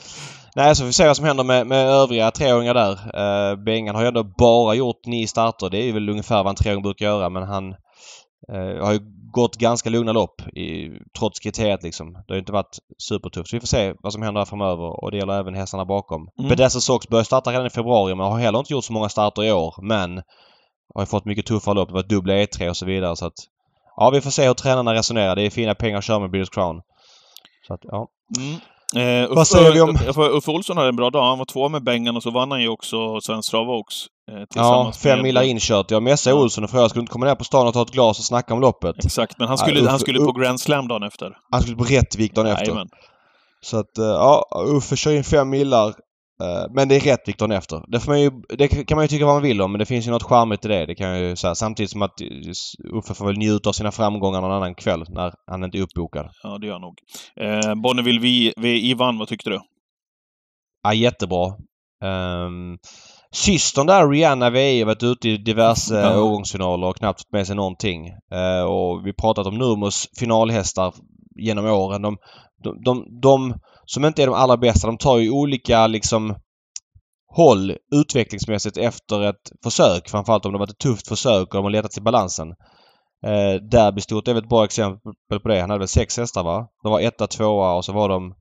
[0.55, 2.91] Nej, så får vi se vad som händer med, med övriga treåringar där.
[2.91, 5.69] Uh, Bengan har ju ändå bara gjort nio starter.
[5.69, 7.75] Det är väl ungefär vad en treåring brukar göra men han
[8.53, 8.99] eh, har ju
[9.31, 12.13] gått ganska lugna lopp i, trots kriteriet liksom.
[12.13, 13.53] Det har ju inte varit supertufft.
[13.53, 16.29] Vi får se vad som händer här framöver och det gäller även hästarna bakom.
[16.39, 16.49] Mm.
[16.49, 19.43] Bedessa Sox började starta redan i februari men har heller inte gjort så många starter
[19.43, 19.75] i år.
[19.81, 20.21] Men
[20.93, 21.87] har ju fått mycket tuffare lopp.
[21.87, 23.33] Det var dubbla E3 och så vidare så att...
[23.95, 25.35] Ja, vi får se hur tränarna resonerar.
[25.35, 26.81] Det är fina pengar att köra med British Crown.
[27.67, 28.07] Så att, ja.
[28.37, 28.59] Mm.
[28.95, 29.89] Eh, Uffe, Vad säger vi om...
[30.37, 31.23] Uffe Olsson hade en bra dag.
[31.23, 33.95] Han var två med Bengan och så vann han ju också Svensk Travox.
[34.31, 35.91] Eh, ja, fem milar inkört.
[35.91, 36.41] Jag messade ja.
[36.41, 38.53] Olsson och frågade skulle inte komma ner på stan och ta ett glas och snacka
[38.53, 39.05] om loppet.
[39.05, 41.37] Exakt, men han skulle, ja, Uffe, han skulle på Grand Slam dagen efter.
[41.51, 42.65] Han skulle på Rättvik dagen efter.
[42.65, 42.89] Jajamän.
[43.61, 45.93] Så att, eh, ja, Uffe kör in fem millar.
[46.41, 47.83] Eh, men det är rätt viktorn efter.
[47.87, 49.85] Det, får man ju, det kan man ju tycka vad man vill om men det
[49.85, 50.85] finns ju något charmigt i det.
[50.85, 51.55] Det kan ju säga.
[51.55, 52.21] Samtidigt som att
[52.93, 56.29] Uffe får väl njuta av sina framgångar någon annan kväll när han inte är uppbokad.
[56.43, 56.95] Ja, det gör han nog.
[57.41, 59.59] Eh, Bonneville vi, vi Ivan, vad tyckte du?
[60.83, 61.45] Ja, jättebra.
[62.03, 62.77] Um,
[63.31, 66.21] systern där, Rihanna har varit ute i diverse ja.
[66.21, 68.07] årgångsfinaler och knappt fått med sig någonting.
[68.33, 70.93] Uh, och vi pratat om Nurmos finalhästar
[71.35, 72.01] genom åren.
[72.01, 72.17] De,
[72.63, 73.53] de, de, de
[73.85, 74.87] som inte är de allra bästa.
[74.87, 76.35] De tar ju olika liksom
[77.35, 80.09] håll utvecklingsmässigt efter ett försök.
[80.09, 82.49] Framförallt om det varit ett tufft försök och de har letat till balansen.
[83.25, 85.61] Eh, Derbystort är väl ett bra exempel på det.
[85.61, 86.67] Han hade väl sex hästar va?
[86.83, 88.35] De var etta, tvåa och så var de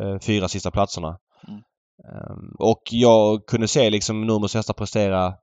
[0.00, 1.18] eh, fyra sista platserna.
[1.48, 1.60] Mm.
[2.08, 5.34] Eh, och jag kunde se liksom Nurmos hästar prestera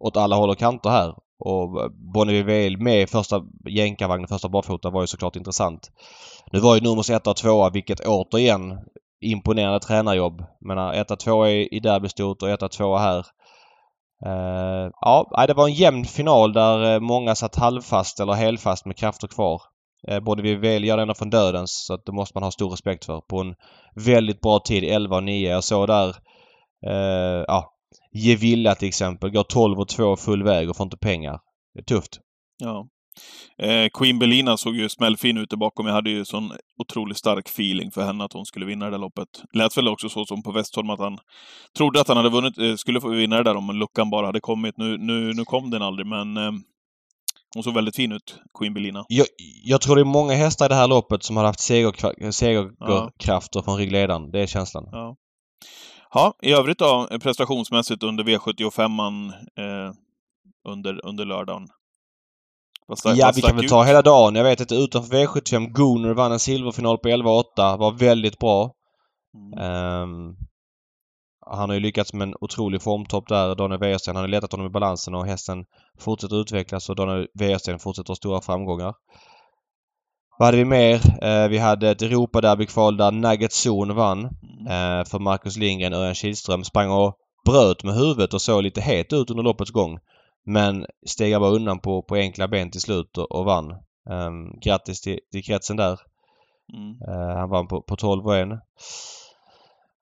[0.00, 1.14] åt alla håll och kanter här.
[1.44, 5.90] Och Bonneville med första jänkarvagnen, första barfota var ju såklart intressant.
[6.52, 8.78] Nu var ju nummer 1 och 2 vilket återigen
[9.20, 10.44] imponerande tränarjobb.
[10.60, 13.26] Men 1 och 2 i derbystort och 1 och 2 här.
[14.26, 18.96] Uh, ja, det var en jämn final där eh, många satt halvfast eller helfast med
[18.96, 19.62] krafter kvar.
[20.10, 23.04] Uh, både vi väljer den från dödens så att det måste man ha stor respekt
[23.04, 23.20] för.
[23.20, 23.54] På en
[23.94, 25.50] väldigt bra tid, 11 och 9.
[25.50, 26.08] Jag såg där
[26.86, 27.71] uh, ja,
[28.14, 31.38] Gevilla till exempel går 12 och 2 full väg och får inte pengar.
[31.74, 32.20] Det är tufft.
[32.58, 32.88] Ja.
[33.58, 35.86] Eh, Queen Belina såg ju smällfin ut där bakom.
[35.86, 38.98] Jag hade ju sån otroligt stark feeling för henne att hon skulle vinna det där
[38.98, 39.28] loppet.
[39.52, 41.18] Lät väl också så som på Westholm att han
[41.76, 44.40] trodde att han hade vunnit, eh, skulle få vinna det där om luckan bara hade
[44.40, 44.78] kommit.
[44.78, 46.52] Nu, nu, nu kom den aldrig, men eh,
[47.54, 49.04] hon såg väldigt fin ut, Queen Belina.
[49.08, 49.26] Jag,
[49.64, 52.70] jag tror det är många hästar i det här loppet som har haft segerkrafter seger
[52.78, 53.62] ja.
[53.64, 54.30] från ryggledaren.
[54.30, 54.88] Det är känslan.
[54.92, 55.16] Ja.
[56.14, 59.94] Ja, i övrigt då, prestationsmässigt under V75 eh,
[60.68, 61.68] under, under lördagen?
[62.96, 64.34] Stack, ja, vi kan väl ta hela dagen.
[64.34, 67.78] Jag vet att utanför V75, Gunnar vann en silverfinal på 11-8.
[67.78, 68.72] Var väldigt bra.
[69.34, 70.02] Mm.
[70.02, 70.36] Um,
[71.46, 74.16] han har ju lyckats med en otrolig formtopp där, Daniel Wäjersten.
[74.16, 75.64] Han har letat honom i balansen och hästen
[75.98, 78.94] fortsätter utvecklas och Daniel Wäjersten fortsätter ha stora framgångar.
[80.38, 81.24] Vad hade vi mer?
[81.24, 84.24] Eh, vi hade ett Europaderbykval där Nugget Zon vann.
[84.68, 88.80] Eh, för Marcus Lindgren och Örjan Kihlström sprang och bröt med huvudet och såg lite
[88.80, 89.98] het ut under loppets gång.
[90.46, 93.70] Men steg bara undan på, på enkla ben till slut och, och vann.
[94.10, 96.00] Um, grattis till, till kretsen där.
[96.72, 97.18] Mm.
[97.18, 98.48] Uh, han vann på, på 12 och 1.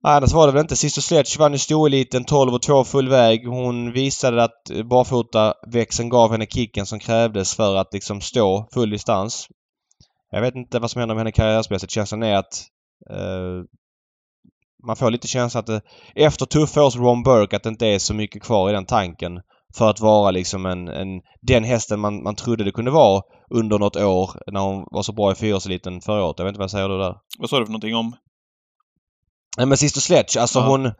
[0.02, 0.76] Annars var det väl inte.
[0.76, 3.48] Sister Sledge vann i storeliten 12 och 2 full väg.
[3.48, 8.90] Hon visade att barfota växeln gav henne kicken som krävdes för att liksom stå full
[8.90, 9.48] distans.
[10.30, 11.92] Jag vet inte vad som händer med henne karriärsmässigt.
[11.92, 12.66] Känslan är att
[13.10, 13.64] uh,
[14.86, 15.82] man får lite känslan att det,
[16.14, 19.40] efter tuffa års Ron Burke att det inte är så mycket kvar i den tanken
[19.76, 23.78] för att vara liksom en, en den hästen man, man trodde det kunde vara under
[23.78, 26.38] något år när hon var så bra i fyraårseliten förra året.
[26.38, 27.16] Jag vet inte vad säger du där?
[27.38, 28.16] Vad sa du för någonting om?
[29.56, 30.66] Nej men Sister Sledge, alltså ja.
[30.66, 30.92] hon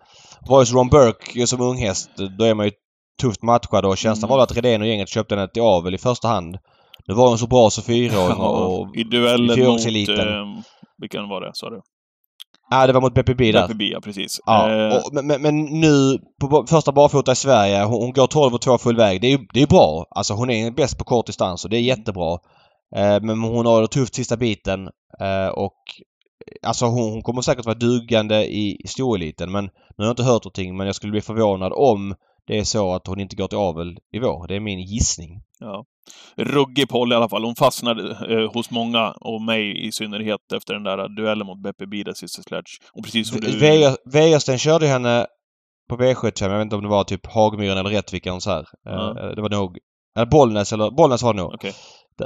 [0.49, 2.11] var ju så Ron Burke som unghäst.
[2.39, 2.73] Då är man ju
[3.21, 4.37] tufft matchad och känslan mm.
[4.37, 6.59] var att Redén och gänget köpte henne till avel i första hand.
[7.07, 8.97] Nu var hon så bra så fyraåring och...
[8.97, 9.87] I duellen mot...
[9.87, 10.63] Eh,
[10.99, 11.81] vilken var det, sa du?
[12.71, 13.69] Ja, det var mot BPB där.
[13.69, 14.41] BPB, ja precis.
[14.47, 14.97] Ja, eh.
[14.97, 18.79] och, men, men, nu på första barfota i Sverige, hon, hon går 12 och 2
[18.79, 19.21] full väg.
[19.21, 20.07] Det är ju det är bra.
[20.11, 22.39] Alltså hon är bäst på kort distans och det är jättebra.
[22.97, 24.89] Eh, men hon har det tufft sista biten
[25.21, 25.77] eh, och
[26.63, 30.45] Alltså hon, hon kommer säkert vara dugande i storeliten men nu har jag inte hört
[30.45, 32.15] någonting men jag skulle bli förvånad om
[32.47, 34.49] det är så att hon inte går till avel i vår.
[34.49, 35.43] Det är min gissning.
[35.59, 35.85] Ja.
[36.37, 37.45] Ruggig Polly i alla fall.
[37.45, 41.87] Hon fastnade eh, hos många, och mig i synnerhet, efter den där duellen mot Beppe
[41.87, 42.79] Bida, Sister Sledge.
[42.93, 43.97] Och precis som du...
[44.05, 45.27] Wäjersten körde henne
[45.89, 46.43] på V75.
[46.43, 48.67] Jag vet inte om det var typ Hagmyren eller Rättvik eller så här.
[48.87, 49.35] Mm.
[49.35, 49.79] Det var nog...
[50.17, 50.91] Eller Bollnäs eller...
[50.91, 51.55] Bollnäs var det nog.
[51.55, 51.73] Okay.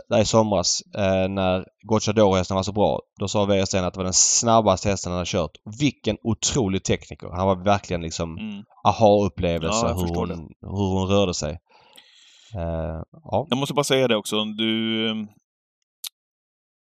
[0.08, 3.00] Där i somras eh, när Gocciadoro-hästen var så bra.
[3.20, 5.50] Då sa Wäjersten att det var den snabbaste hästen han hade kört.
[5.80, 7.28] Vilken otrolig tekniker.
[7.28, 8.64] Han var verkligen liksom mm.
[8.84, 10.28] aha-upplevelse ja, hur, hon,
[10.60, 11.58] hur hon rörde sig.
[12.54, 13.46] Uh, ja.
[13.50, 14.44] Jag måste bara säga det också.
[14.44, 15.10] Du,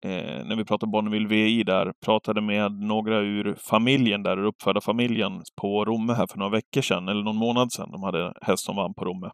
[0.05, 4.81] eh, när vi pratade Bonneville VI där, pratade med några ur familjen där, ur uppfödda
[4.81, 7.91] familjen på Romme här för några veckor sedan, eller någon månad sedan.
[7.91, 9.31] De hade häst som vann på Romme.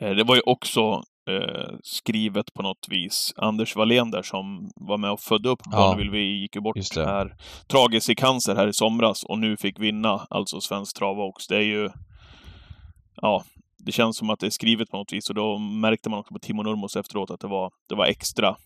[0.00, 3.34] Eh, det var ju också eh, skrivet på något vis.
[3.36, 5.90] Anders Wallén där som var med och födde upp ja.
[5.90, 7.36] Bonneville gick ju bort här
[7.66, 11.46] tragiskt i cancer här i somras och nu fick vinna alltså Svensk Travox.
[11.46, 11.90] Det är ju...
[13.14, 13.44] Ja,
[13.78, 16.34] det känns som att det är skrivet på något vis och då märkte man också
[16.34, 18.56] på Timo Nurmos efteråt att det var, det var extra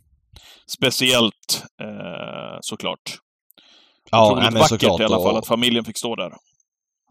[0.66, 3.18] speciellt eh, såklart.
[4.10, 5.00] Ja, Otroligt nej, vackert såklart.
[5.00, 6.32] i alla fall att familjen fick stå där.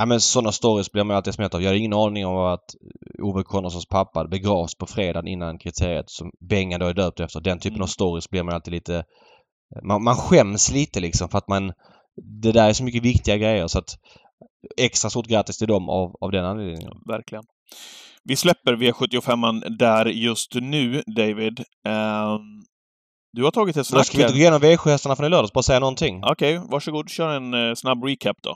[0.01, 1.61] Ja men sådana stories blir man alltid smätt av.
[1.61, 2.75] Jag har ingen aning om att
[3.23, 7.41] Ove Connorssons pappa begravs på fredagen innan kriteriet som Bengan då är döpt efter.
[7.41, 7.83] Den typen mm.
[7.83, 9.03] av stories blir man alltid lite...
[9.83, 11.73] Man, man skäms lite liksom för att man...
[12.41, 13.89] Det där är så mycket viktiga grejer så att
[14.77, 16.91] extra stort grattis till dem av, av den anledningen.
[17.07, 17.43] Verkligen.
[18.23, 21.59] Vi släpper V75 där just nu, David.
[21.59, 22.63] Um,
[23.33, 25.53] du har tagit ett snack Ska vi inte gå igenom V7-hästarna från i lördags?
[25.53, 26.21] Bara säga någonting.
[26.23, 27.09] Okej, okay, varsågod.
[27.09, 28.55] Kör en uh, snabb recap då.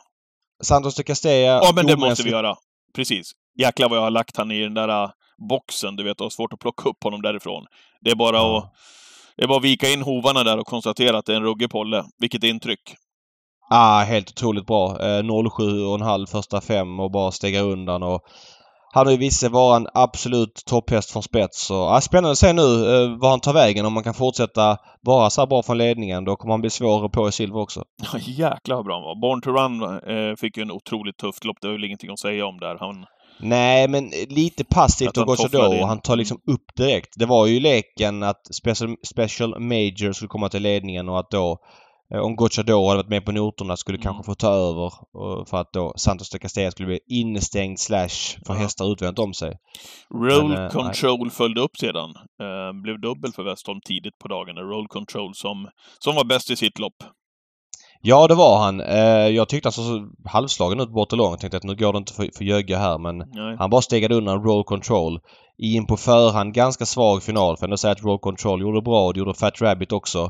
[0.63, 1.45] Santos de Castella...
[1.63, 2.55] Ja, men det måste vi göra.
[2.95, 3.31] Precis.
[3.59, 5.09] Jäklar vad jag har lagt han i den där uh,
[5.49, 5.95] boxen.
[5.95, 7.65] Du vet, det var svårt att plocka upp honom därifrån.
[8.01, 8.57] Det är bara ja.
[8.57, 8.71] att...
[9.37, 11.69] Det är bara att vika in hovarna där och konstatera att det är en ruggig
[11.69, 12.03] polle.
[12.19, 12.95] Vilket intryck!
[13.69, 14.89] Ah, helt otroligt bra.
[15.01, 18.21] Eh, 07,5 första fem och bara stega undan och
[18.95, 21.65] han har ju visat sig vara en absolut topphäst från spets.
[21.65, 23.85] Så, ja, spännande att se nu eh, var han tar vägen.
[23.85, 26.25] Om man kan fortsätta vara så här bra från ledningen.
[26.25, 27.83] Då kommer han bli svårare på i silver också.
[28.13, 29.15] Ja, jäklar vad bra han var.
[29.21, 31.57] Born to Run eh, fick ju en otroligt tufft lopp.
[31.61, 32.77] Det var väl ingenting att säga om där.
[32.79, 33.05] Han...
[33.39, 35.87] Nej, men lite passivt och Gocciador.
[35.87, 37.13] Han tar liksom upp direkt.
[37.15, 41.51] Det var ju leken att Special, special Major skulle komma till ledningen och att då
[41.51, 44.03] Eh, om Gocciador hade varit med på noterna skulle mm.
[44.03, 44.91] kanske få ta över
[45.45, 48.53] för att då Santos de Castella skulle bli instängd slash få ja.
[48.53, 49.53] hästar utvänt om sig.
[50.13, 51.29] Roll Men, eh, Control nej.
[51.29, 52.09] följde upp sedan.
[52.41, 54.55] Eh, blev dubbel för Westholm tidigt på dagen.
[54.57, 55.67] Roll Control som,
[55.99, 57.03] som var bäst i sitt lopp.
[58.01, 58.81] Ja, det var han.
[58.81, 61.39] Eh, jag tyckte han såg halvslagen ut bort och långt.
[61.41, 63.55] Tänkte att nu går det inte för, för Jögge här men nej.
[63.59, 65.19] han bara stegade undan Roll Control.
[65.57, 67.57] I en på förhand ganska svag final.
[67.57, 69.11] För ändå säga att Roll Control gjorde bra.
[69.11, 70.29] Det gjorde Fat Rabbit också.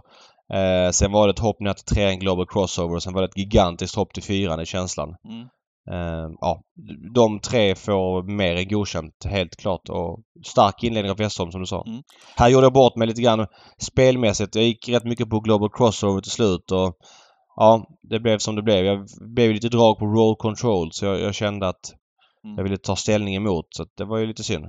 [0.54, 3.28] Eh, sen var det ett hopp ner till trean Global Crossover och sen var det
[3.28, 5.16] ett gigantiskt hopp till fyran i känslan.
[5.30, 5.48] Mm.
[5.92, 6.62] Eh, ja,
[7.14, 11.68] de tre får mer än godkänt helt klart och stark inledning av Westholm som du
[11.68, 11.84] sa.
[11.88, 12.02] Mm.
[12.36, 14.56] Här gjorde jag bort mig lite grann spelmässigt.
[14.56, 16.98] Jag gick rätt mycket på Global Crossover till slut och
[17.56, 18.86] ja, det blev som det blev.
[18.86, 21.94] Jag blev lite drag på Roll Control så jag, jag kände att
[22.44, 22.58] mm.
[22.58, 24.66] jag ville ta ställning emot så det var ju lite synd.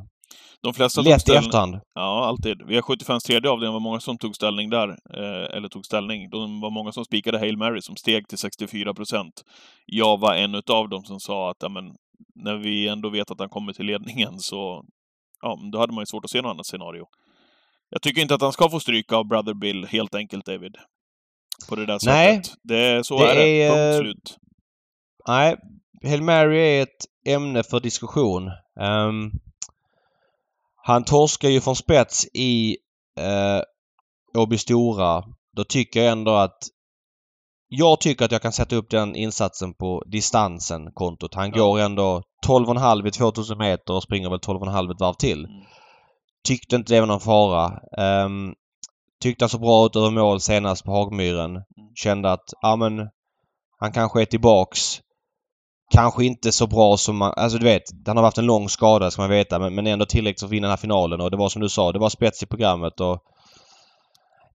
[0.63, 1.81] De flesta Lätt i efterhand.
[1.95, 2.63] Ja, alltid.
[2.67, 4.89] Vi har 75 tredje avdelning var många som tog ställning där.
[4.89, 6.31] Eh, eller tog ställning.
[6.31, 9.43] De var många som spikade Hail Mary som steg till 64 procent.
[9.87, 11.85] Jag var en utav dem som sa att, men,
[12.35, 14.85] när vi ändå vet att han kommer till ledningen så,
[15.43, 17.05] ja, då hade man ju svårt att se något annat scenario.
[17.91, 20.77] Jag tycker inte att han ska få stryka av Brother Bill, helt enkelt, David.
[21.69, 22.15] På det där sättet.
[22.15, 22.43] Nej.
[22.63, 23.69] Det, så det är det.
[23.69, 24.39] Punkt eh, slut.
[25.29, 25.57] Nej.
[26.05, 28.51] Hail Mary är ett ämne för diskussion.
[28.81, 29.33] Um,
[30.87, 32.77] han torskar ju från spets i
[33.21, 33.61] eh,
[34.39, 35.25] Åby Stora.
[35.57, 36.59] Då tycker jag ändå att
[37.69, 41.35] jag tycker att jag kan sätta upp den insatsen på distansen, kontot.
[41.35, 41.59] Han ja.
[41.59, 45.45] går ändå 12,5 i 2000 meter och springer väl 12,5 ett varv till.
[45.45, 45.63] Mm.
[46.49, 47.81] Tyckte inte det var någon fara.
[48.25, 48.55] Um,
[49.23, 51.51] tyckte han så bra ut över mål senast på Hagmyren.
[51.51, 51.65] Mm.
[51.95, 53.09] Kände att, ja men,
[53.79, 55.01] han kanske är tillbaks
[55.91, 57.33] kanske inte så bra som man...
[57.37, 60.07] Alltså du vet, han har haft en lång skada ska man veta men, men ändå
[60.07, 62.09] tillräckligt för att vinna den här finalen och det var som du sa, det var
[62.09, 63.23] spets i programmet och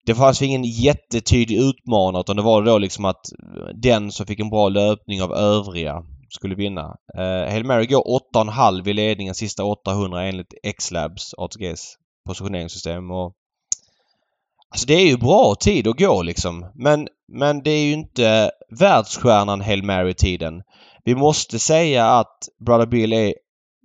[0.06, 3.26] det fanns ingen jättetydlig utmanare utan det var då liksom att
[3.74, 6.96] den som fick en bra löpning av övriga skulle vinna.
[7.18, 13.34] Uh, Hail Mary går 8,5 i ledningen sista 800 enligt X-Labs, ATGs positioneringssystem och
[14.70, 16.70] Alltså det är ju bra tid att gå liksom.
[16.74, 20.62] Men, men det är ju inte världsstjärnan Hail Mary-tiden.
[21.09, 23.35] Vi måste säga att Brother Bill är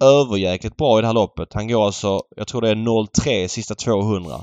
[0.03, 1.53] överjäkligt bra i det här loppet.
[1.53, 4.33] Han går alltså, jag tror det är 0,3 sista 200.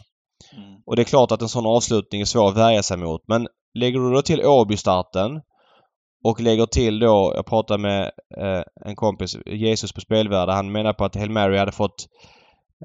[0.56, 0.76] Mm.
[0.86, 3.20] Och det är klart att en sån avslutning är svår att värja sig mot.
[3.28, 5.40] Men lägger du då till Åby-starten
[6.24, 8.02] och lägger till då, jag pratade med
[8.38, 10.52] eh, en kompis, Jesus på Spelvärde.
[10.52, 12.06] Han menar på att Hail Mary hade fått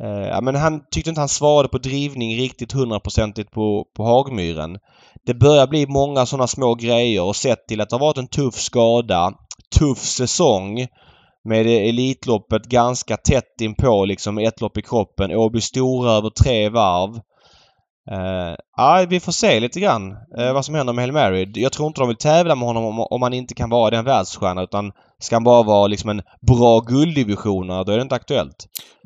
[0.02, 4.78] eh, men han tyckte inte han svarade på drivning riktigt hundraprocentigt på, på Hagmyren.
[5.26, 8.28] Det börjar bli många sådana små grejer och sett till att det har varit en
[8.28, 9.34] tuff skada
[9.80, 10.88] tuff säsong
[11.44, 15.32] med Elitloppet ganska tätt inpå liksom ett lopp i kroppen.
[15.32, 17.20] Åby Stora över tre varv.
[18.12, 21.52] Uh, ja, vi får se lite grann uh, vad som händer med Hail Mary.
[21.56, 24.06] Jag tror inte de vill tävla med honom om, om han inte kan vara den
[24.06, 28.56] världsstjärna utan ska han bara vara liksom en bra gulddivision då är det inte aktuellt.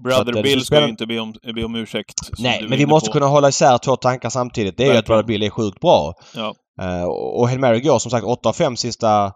[0.03, 2.15] Brother att, Bill ska ju inte be om, be om ursäkt.
[2.39, 3.13] Nej, men vi måste på.
[3.13, 4.77] kunna hålla isär två tankar samtidigt.
[4.77, 6.13] Det är ju att Brother Bill är sjukt bra.
[6.36, 6.55] Ja.
[6.82, 9.32] Uh, och Hail Mary går som sagt 8 av 5 sista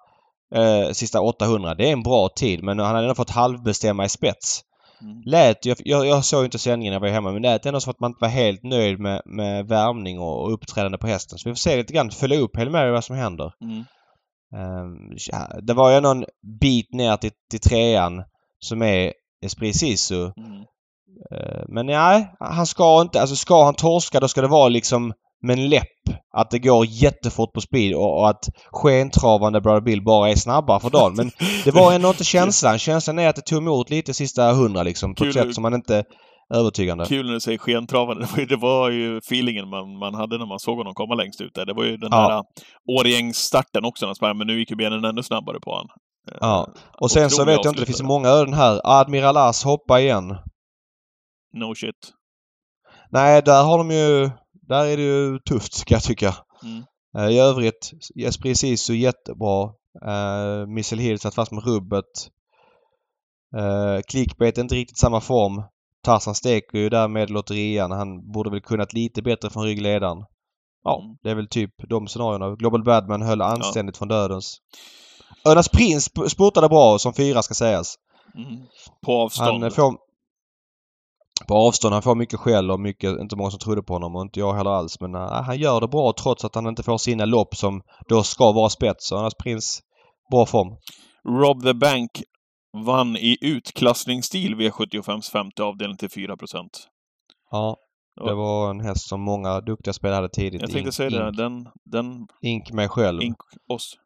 [0.55, 1.75] eh, sista 800.
[1.75, 4.61] Det är en bra tid men han hade ändå fått halvbestämma i spets.
[5.01, 5.21] mm.
[5.25, 7.91] lät, jag, jag, jag såg inte sändningen när jag var hemma, men lät ändå som
[7.91, 11.39] att man inte var helt nöjd med, med värmning och, och uppträdande på hästen.
[11.39, 13.53] Så vi får se lite grann, följa upp Hail Mary vad som händer.
[13.61, 13.83] Mm.
[14.55, 15.17] Um,
[15.61, 16.25] det var ju någon
[16.59, 18.23] bit ner till, till trean
[18.59, 19.13] som är
[19.45, 20.21] Esprit Sisu.
[20.23, 20.63] Mm.
[21.31, 25.13] Uh, men nej, han ska inte, alltså ska han torska då ska det vara liksom
[25.43, 25.87] med en läpp.
[26.37, 30.79] Att det går jättefort på speed och, och att skentravande Brother Bill bara är snabbare
[30.79, 31.13] för dagen.
[31.15, 31.31] Men
[31.63, 32.79] det var ändå inte känslan.
[32.79, 35.15] Känslan är att det tog emot lite sista hundra liksom.
[35.15, 36.03] På ett sätt som man inte
[36.53, 37.05] övertygande.
[37.05, 38.27] Kul när du säger skentravande.
[38.35, 41.15] Det var ju, det var ju feelingen man, man hade när man såg honom komma
[41.15, 41.65] längst ut där.
[41.65, 42.29] Det var ju den ja.
[42.29, 42.43] där
[42.99, 45.87] Årgängsstarten också när men nu gick ju benen ännu snabbare på honom.
[46.39, 46.67] Ja.
[47.01, 48.81] Och sen så vet jag inte, det finns många öden här.
[48.83, 50.29] Admiral As hoppa igen.
[51.53, 52.11] No shit.
[53.11, 54.29] Nej, där har de ju
[54.73, 56.35] där är det ju tufft ska jag tycka.
[56.63, 56.83] Mm.
[57.17, 59.63] Uh, I övrigt, Esprit Sisu jättebra.
[60.05, 62.29] Uh, Missile Hill satt fast med rubbet.
[63.57, 65.63] Uh, clickbait inte riktigt samma form.
[66.03, 67.91] Tarzan steker ju där med lotterian.
[67.91, 70.17] Han borde väl kunnat lite bättre från ryggledaren.
[70.83, 71.17] Ja, mm.
[71.23, 72.55] det är väl typ de scenarierna.
[72.55, 73.97] Global Badman höll anständigt ja.
[73.97, 74.57] från dödens.
[75.45, 77.95] Önas Prins spurtade bra som fyra ska sägas.
[78.35, 78.61] Mm.
[79.05, 79.63] På avstånd?
[79.63, 79.97] Han får,
[81.47, 81.93] på avstånd.
[81.93, 84.53] Han får mycket skäll och mycket, inte många som trodde på honom och inte jag
[84.53, 84.99] heller alls.
[84.99, 88.23] Men uh, han gör det bra trots att han inte får sina lopp som då
[88.23, 89.07] ska vara spets.
[89.07, 89.81] Så annars Prins,
[90.31, 90.77] bra form.
[91.27, 92.11] Rob the Bank
[92.85, 96.67] vann i utklassningsstil V75s femte avdelning till 4%
[97.51, 97.77] Ja.
[98.15, 100.61] Det var en häst som många duktiga spelare hade tidigt.
[100.61, 101.31] Jag tänkte säga det.
[101.31, 102.27] Den, den...
[102.41, 103.21] Ink mig själv.
[103.21, 103.37] Ink
[103.69, 103.97] oss.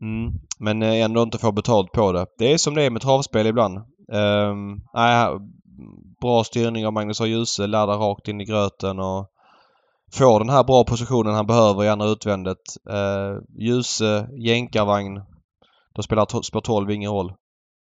[0.00, 0.32] Mm.
[0.58, 2.26] Men eh, ändå inte få betalt på det.
[2.38, 3.78] Det är som det är med travspel ibland.
[4.12, 5.28] Um, nej,
[6.20, 7.26] bra styrning av Magnus A.
[7.26, 9.28] Djuse, laddar rakt in i gröten och
[10.12, 12.58] får den här bra positionen han behöver i andra utvändet.
[12.90, 15.22] Uh, Djuse, jänkarvagn.
[15.94, 17.32] Då spelar spår 12 ingen roll.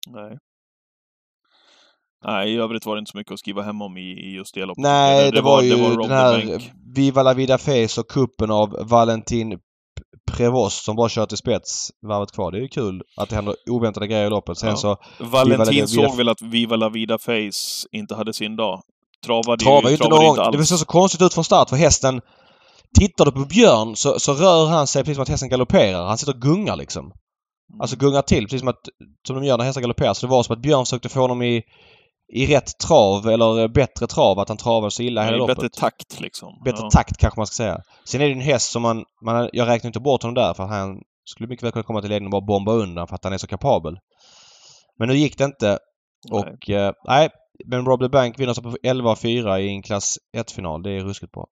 [0.09, 0.39] Nej.
[2.25, 4.55] Nej, i övrigt var det inte så mycket att skriva hem om i, i just
[4.55, 4.83] det loppet.
[4.83, 6.63] Nej, det, det, var, ju det var den här
[6.95, 9.59] Viva la vida face och kuppen av Valentin
[10.27, 12.53] Prevost som bara kör till spets varvet kvar.
[12.53, 14.59] Det är ju kul att det händer oväntade grejer i loppet.
[14.59, 14.77] Sen ja.
[14.77, 14.97] så...
[15.19, 18.83] Valentin såg väl att Viva la vida face inte hade sin dag.
[19.27, 20.53] Travade, travade ju inte någon gång.
[20.53, 22.21] Det såg så konstigt ut från start för hästen...
[22.99, 26.07] Tittar du på Björn så, så rör han sig precis som att hästen galopperar.
[26.07, 27.05] Han sitter och gungar liksom.
[27.05, 27.81] Mm.
[27.81, 28.89] Alltså gungar till precis som att...
[29.27, 30.15] Som de gör när hästar galopperar.
[30.15, 31.63] Så det var som att Björn försökte få honom i
[32.29, 35.57] i rätt trav eller bättre trav att han travar så illa hela loppet.
[35.57, 36.63] Bättre takt liksom.
[36.65, 36.91] Bättre ja.
[36.91, 37.81] takt kanske man ska säga.
[38.05, 39.51] Sen är det en häst som man, man...
[39.53, 42.35] Jag räknar inte bort honom där för han skulle mycket väl kunna komma till ledningen
[42.35, 43.99] och bara bomba undan för att han är så kapabel.
[44.99, 45.79] Men nu gick det inte.
[46.31, 47.29] Och nej, eh, nej
[47.67, 50.83] men Rob the Bank vinner sig på 11-4 i en klass 1-final.
[50.83, 51.47] Det är ruskigt bra.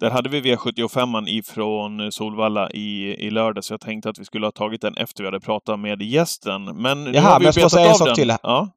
[0.00, 4.46] Där hade vi V75 ifrån Solvalla i, i lördag, så jag tänkte att vi skulle
[4.46, 6.64] ha tagit den efter vi hade pratat med gästen.
[6.64, 8.36] Men Jaha, men jag ska säga en sak till.
[8.42, 8.68] Ja.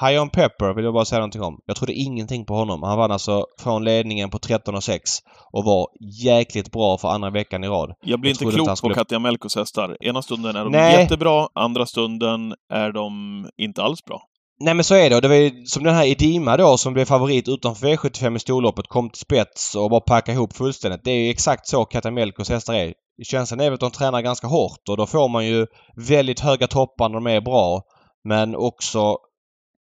[0.00, 1.58] High on Pepper vill jag bara säga någonting om.
[1.66, 2.82] Jag trodde ingenting på honom.
[2.82, 5.10] Han vann alltså från ledningen på 13 och 6
[5.52, 5.88] och var
[6.24, 7.94] jäkligt bra för andra veckan i rad.
[8.00, 8.94] Jag blir jag inte klok skulle...
[8.94, 9.96] på Katja Melkos hästar.
[10.00, 11.00] Ena stunden är de Nej.
[11.00, 14.22] jättebra, andra stunden är de inte alls bra.
[14.60, 15.16] Nej men så är det.
[15.16, 18.38] Och det var ju som den här Edima då som blev favorit utanför V75 i
[18.38, 18.86] storloppet.
[18.88, 21.04] Kom till spets och bara packade ihop fullständigt.
[21.04, 22.94] Det är ju exakt så Katja Melkos hästar är.
[23.22, 25.66] Känslan är väl att de tränar ganska hårt och då får man ju
[26.08, 27.82] väldigt höga toppar när de är bra.
[28.24, 29.16] Men också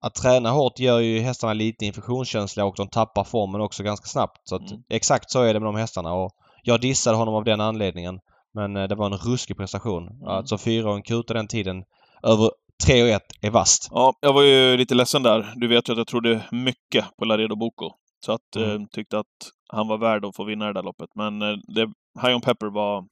[0.05, 4.41] att träna hårt gör ju hästarna lite infektionskänsliga och de tappar formen också ganska snabbt.
[4.43, 4.83] Så att, mm.
[4.89, 6.31] Exakt så är det med de hästarna och
[6.63, 8.19] jag dissade honom av den anledningen.
[8.53, 10.07] Men eh, det var en ruskig prestation.
[10.07, 10.27] Mm.
[10.27, 11.83] Alltså fyra och en kuta den tiden
[12.23, 12.51] över
[12.85, 13.87] 3 och 1 är vast.
[13.91, 15.53] Ja, jag var ju lite ledsen där.
[15.55, 17.91] Du vet ju att jag trodde mycket på Laredo Boko.
[18.25, 18.81] Så att, mm.
[18.81, 19.35] eh, tyckte att
[19.73, 21.09] han var värd att få vinna det där loppet.
[21.15, 21.81] Men eh, det,
[22.21, 23.05] High on Pepper var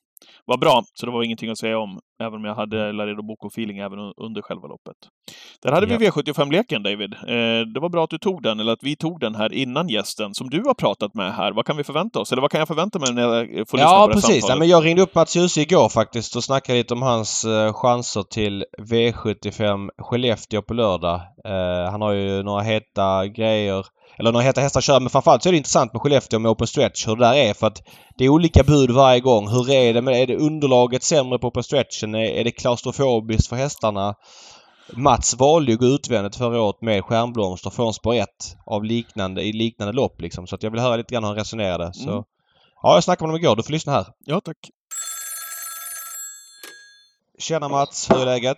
[0.45, 1.99] var bra, så det var ingenting att säga om.
[2.23, 4.95] Även om jag hade Laredo Boko-feeling även under själva loppet.
[5.61, 5.97] Där hade ja.
[5.97, 7.13] vi V75-leken, David.
[7.13, 9.89] Eh, det var bra att du tog den, eller att vi tog den här innan
[9.89, 11.51] gästen, som du har pratat med här.
[11.51, 12.31] Vad kan vi förvänta oss?
[12.31, 14.45] Eller vad kan jag förvänta mig när jag får lyssna ja, på det precis.
[14.49, 17.73] Ja, men Jag ringde upp Mats Djuse igår faktiskt och snackade lite om hans eh,
[17.73, 21.21] chanser till V75 Skellefteå på lördag.
[21.45, 23.85] Eh, han har ju några heta grejer
[24.19, 24.99] eller några heta hästar kör.
[24.99, 27.53] Men framförallt så är det intressant med Skellefteå med Open Stretch hur det där är
[27.53, 27.83] för att
[28.17, 29.49] det är olika bud varje gång.
[29.49, 32.15] Hur är det med är det underlaget sämre på Open Stretchen?
[32.15, 34.15] Är, är det klaustrofobiskt för hästarna?
[34.95, 38.29] Mats valde ju att gå utvändigt förra året med stjärnblomster från spår 1
[38.65, 40.47] av liknande, i liknande lopp liksom.
[40.47, 41.93] Så att jag vill höra lite grann hur han resonerade.
[41.93, 42.23] Så, mm.
[42.81, 43.55] Ja, jag snackade med honom igår.
[43.55, 44.05] Du får lyssna här.
[44.25, 44.57] Ja, tack.
[47.39, 48.57] Tjena Mats, hur är läget?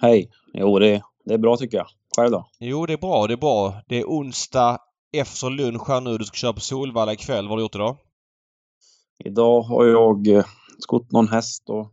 [0.00, 0.30] Hej.
[0.54, 1.86] Jo, det, det är bra tycker jag.
[2.16, 2.46] Själv då?
[2.58, 3.26] Jo, det är bra.
[3.26, 3.74] Det är bra.
[3.88, 4.78] Det är onsdag
[5.12, 6.18] efter lunch här nu.
[6.18, 7.44] Du ska köra på Solvalla ikväll.
[7.44, 7.96] Vad har du gjort idag?
[9.24, 10.44] Idag har jag eh,
[10.78, 11.86] skott någon häst och,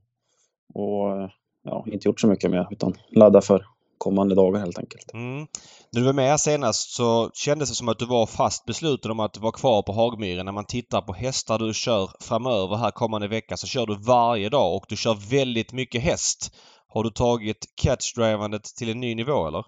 [0.73, 1.29] och eh,
[1.63, 3.65] ja, inte gjort så mycket mer utan ladda för
[3.97, 5.13] kommande dagar helt enkelt.
[5.13, 5.47] Mm.
[5.91, 9.19] När du var med senast så kändes det som att du var fast besluten om
[9.19, 10.45] att vara kvar på Hagmyren.
[10.45, 14.49] När man tittar på hästar du kör framöver här kommande vecka så kör du varje
[14.49, 16.55] dag och du kör väldigt mycket häst.
[16.87, 19.65] Har du tagit catchdrivandet till en ny nivå eller?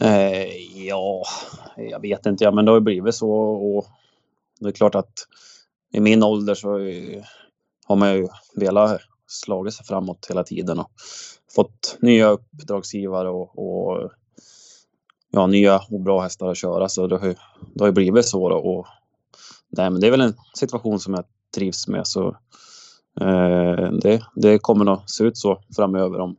[0.00, 0.46] Eh,
[0.86, 1.22] ja,
[1.76, 2.44] jag vet inte.
[2.44, 3.86] Ja, men det har ju blivit så och
[4.60, 5.12] det är klart att
[5.92, 6.68] i min ålder så
[7.86, 10.90] har man ju velat slagit sig framåt hela tiden och
[11.54, 14.10] fått nya uppdragsgivare och, och
[15.30, 16.88] ja, nya och bra hästar att köra.
[16.88, 17.34] Så det har ju,
[17.74, 18.56] det har ju blivit så då.
[18.56, 18.86] Och,
[19.68, 21.24] nej, men det är väl en situation som jag
[21.54, 22.06] trivs med.
[22.06, 22.28] Så
[23.20, 26.36] eh, det, det kommer nog se ut så framöver om,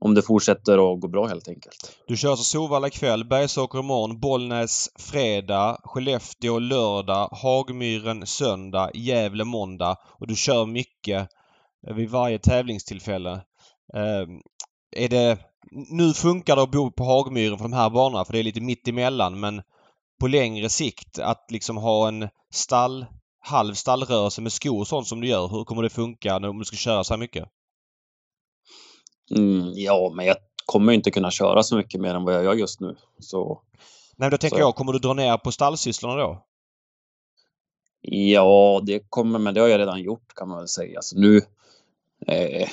[0.00, 1.96] om det fortsätter att gå bra helt enkelt.
[2.06, 9.96] Du kör alltså Solvalla ikväll, Bergsåker imorgon, Bollnäs fredag, Skellefteå lördag, Hagmyren söndag, Gävle måndag
[10.04, 11.28] och du kör mycket
[11.86, 13.32] eh, vid varje tävlingstillfälle.
[13.94, 14.26] Eh,
[14.96, 15.38] är det...
[15.72, 18.60] Nu funkar det att bo på Hagmyren för de här banorna för det är lite
[18.60, 19.62] mitt emellan men
[20.20, 23.06] på längre sikt att liksom ha en stall,
[23.40, 25.48] halv stallrörelse med skor och sånt som du gör.
[25.48, 27.48] Hur kommer det funka om du ska köra så här mycket?
[29.36, 32.54] Mm, ja, men jag kommer inte kunna köra så mycket mer än vad jag gör
[32.54, 32.96] just nu.
[33.18, 33.62] Så,
[34.16, 34.62] Nej, då tänker så.
[34.62, 36.44] jag, kommer du dra ner på stallsysslorna då?
[38.00, 41.02] Ja, det kommer, men det har jag redan gjort kan man väl säga.
[41.02, 41.40] Så nu,
[42.26, 42.68] eh,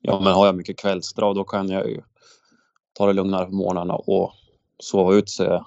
[0.00, 2.02] ja, men har jag mycket kvällsdrag då kan jag ju
[2.92, 4.32] ta det lugnare på morgnarna och
[4.78, 5.64] sova ut så jag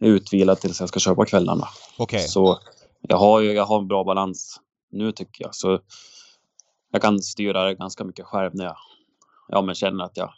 [0.00, 1.68] är utvilad tills jag ska köra på kvällarna.
[1.98, 2.16] Okej.
[2.16, 2.28] Okay.
[2.28, 2.58] Så
[3.00, 4.60] jag har jag har en bra balans
[4.90, 5.54] nu tycker jag.
[5.54, 5.80] Så
[6.92, 8.76] jag kan styra det ganska mycket själv när jag
[9.48, 10.32] ja, men känner att jag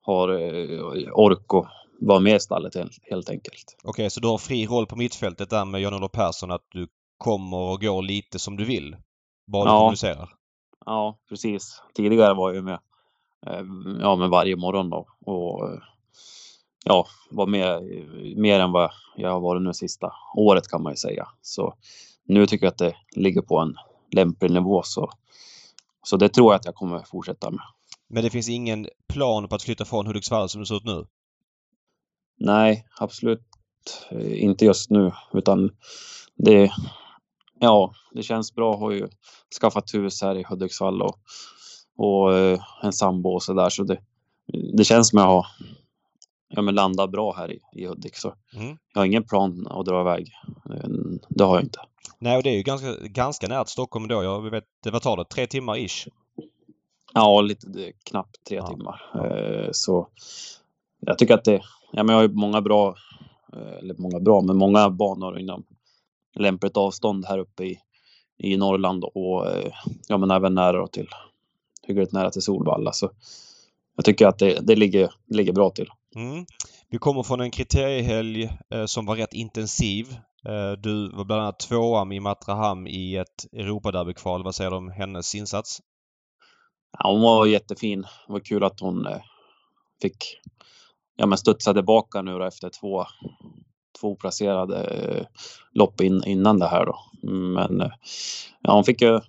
[0.00, 1.66] har eh, ork och
[2.00, 2.74] vara med i stallet
[3.10, 3.76] helt enkelt.
[3.78, 6.88] Okej, okay, så du har fri roll på mittfältet där med Jan-Olof Persson att du
[7.18, 8.96] kommer och går lite som du vill?
[9.46, 9.78] Bara du ja.
[9.78, 10.28] kommunicerar?
[10.86, 11.82] Ja, precis.
[11.94, 12.78] Tidigare var jag med,
[13.46, 13.62] eh,
[14.00, 15.70] ja, med varje morgon då och
[16.84, 17.82] ja, var med
[18.36, 21.28] mer än vad jag har varit nu sista året kan man ju säga.
[21.42, 21.74] Så
[22.24, 23.74] nu tycker jag att det ligger på en
[24.12, 25.10] lämplig nivå så,
[26.02, 27.64] så det tror jag att jag kommer fortsätta med.
[28.08, 31.06] Men det finns ingen plan på att flytta från Hudiksvall som det ser ut nu?
[32.38, 33.42] Nej, absolut
[34.20, 35.70] inte just nu utan
[36.36, 36.70] det,
[37.60, 38.72] ja, det känns bra.
[38.72, 39.08] Jag har ju
[39.60, 41.18] skaffat hus här i Hudiksvall och,
[41.96, 44.00] och eh, en sambo och sådär så det,
[44.76, 45.46] det känns som jag har
[46.48, 48.76] ja, men bra här i, i Hudik så mm.
[48.94, 50.32] jag har ingen plan att dra iväg.
[51.28, 51.80] Det har jag inte.
[52.18, 54.22] Nej, och det är ju ganska, ganska nära Stockholm då.
[54.24, 55.24] Jag vet, vad tar det?
[55.24, 56.08] Tre timmar ish?
[57.16, 58.66] Ja, lite knappt tre ja.
[58.66, 59.02] timmar.
[59.14, 60.08] Eh, så
[61.00, 61.62] jag tycker att det,
[61.92, 62.96] ja men jag har ju många bra,
[63.52, 65.64] eh, eller många bra, men många banor inom
[66.34, 67.78] lämpligt avstånd här uppe i,
[68.38, 69.72] i Norrland och eh,
[70.08, 71.08] ja men även nära till,
[71.86, 72.92] hyggligt nära till Solvalla.
[72.92, 73.10] Så
[73.96, 75.88] jag tycker att det, det, ligger, ligger bra till.
[76.14, 76.46] Mm.
[76.88, 80.06] Vi kommer från en kriteriehelg eh, som var rätt intensiv.
[80.48, 84.44] Eh, du var bland annat tvåa med Matraham i ett Europaderbykval.
[84.44, 85.80] Vad säger du om hennes insats?
[86.98, 88.02] Ja, hon var jättefin.
[88.26, 89.20] Det var kul att hon eh,
[90.02, 90.40] fick
[91.16, 93.04] ja, men studsa tillbaka nu då efter två,
[94.00, 95.26] två placerade eh,
[95.72, 96.98] lopp in, innan det här då.
[97.30, 97.90] Men eh,
[98.60, 99.20] ja, hon fick ju,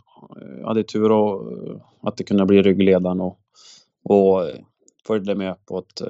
[0.65, 1.53] hade tur och,
[2.01, 3.39] att det kunde bli ryggledaren och,
[4.03, 4.49] och
[5.07, 6.01] följde med på ett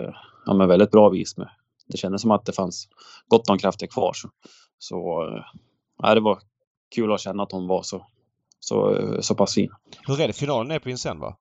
[0.45, 1.38] ja, men väldigt bra vis.
[1.38, 1.49] Med.
[1.88, 2.89] Det kändes som att det fanns
[3.28, 4.12] gott om krafter kvar.
[4.14, 4.30] Så,
[4.78, 5.28] så
[6.03, 6.39] ja, det var
[6.95, 8.05] kul att känna att hon var så,
[8.60, 9.70] så, så pass fin.
[10.08, 10.34] Hur är det?
[10.34, 11.38] Finalen är på Vincennes va?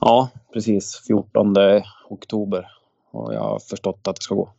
[0.00, 1.02] Ja, precis.
[1.06, 1.54] 14
[2.08, 2.66] oktober
[3.10, 4.50] och jag har förstått att det ska gå.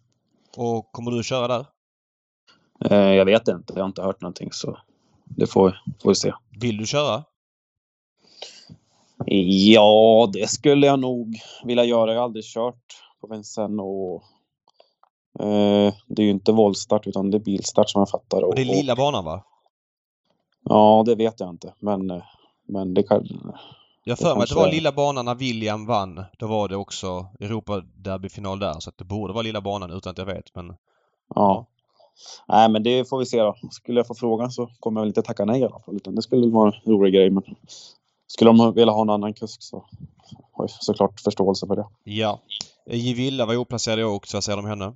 [0.57, 1.65] Och kommer du köra där?
[2.85, 3.73] Eh, jag vet inte.
[3.73, 4.77] Jag har inte hört någonting så
[5.23, 6.33] det får, får vi se.
[6.61, 7.23] Vill du köra?
[9.25, 12.13] Ja, det skulle jag nog vilja göra.
[12.13, 12.83] Jag har aldrig kört
[13.21, 14.23] på Vincennes och
[15.45, 18.43] eh, det är ju inte voltstart utan det är bilstart som jag fattar.
[18.43, 19.43] Och det är lilla banan va?
[20.63, 21.73] Ja, det vet jag inte.
[21.79, 22.23] Men, eh,
[22.67, 23.53] men det kan...
[24.03, 26.23] Jag för mig att det var lilla banan när William vann.
[26.37, 28.79] Då var det också Europaderbyfinal där.
[28.79, 30.55] Så det borde vara lilla banan utan att jag vet.
[30.55, 30.75] Men...
[31.35, 31.65] Ja.
[32.47, 33.55] Nej, men det får vi se då.
[33.71, 35.95] Skulle jag få frågan så kommer jag väl inte tacka nej i alla fall.
[35.95, 37.29] Utan det skulle vara en rolig grej.
[37.29, 37.43] Men
[38.27, 39.85] skulle de vilja ha en annan kusk så
[40.51, 41.85] har jag såklart förståelse för det.
[42.03, 42.39] Ja.
[42.85, 44.37] Givilla var oplacerad i år också.
[44.37, 44.93] Vad säger du om henne?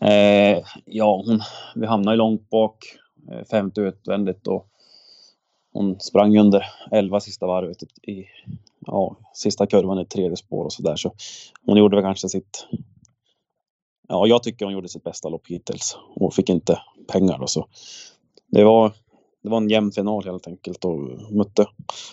[0.00, 1.40] Eh, ja, hon,
[1.74, 2.84] vi hamnade långt bak.
[3.30, 4.66] Eh, femte utvändigt och
[5.74, 8.26] hon sprang under 11 sista varvet typ i
[8.86, 10.96] ja, sista kurvan i tredje spår och sådär.
[10.96, 11.14] Så
[11.66, 12.66] hon gjorde väl kanske sitt...
[14.08, 16.80] Ja, jag tycker hon gjorde sitt bästa lopp hittills och fick inte
[17.12, 17.68] pengar då så.
[18.46, 18.92] Det var,
[19.42, 20.98] det var en jämn final helt enkelt och
[21.32, 21.66] mötte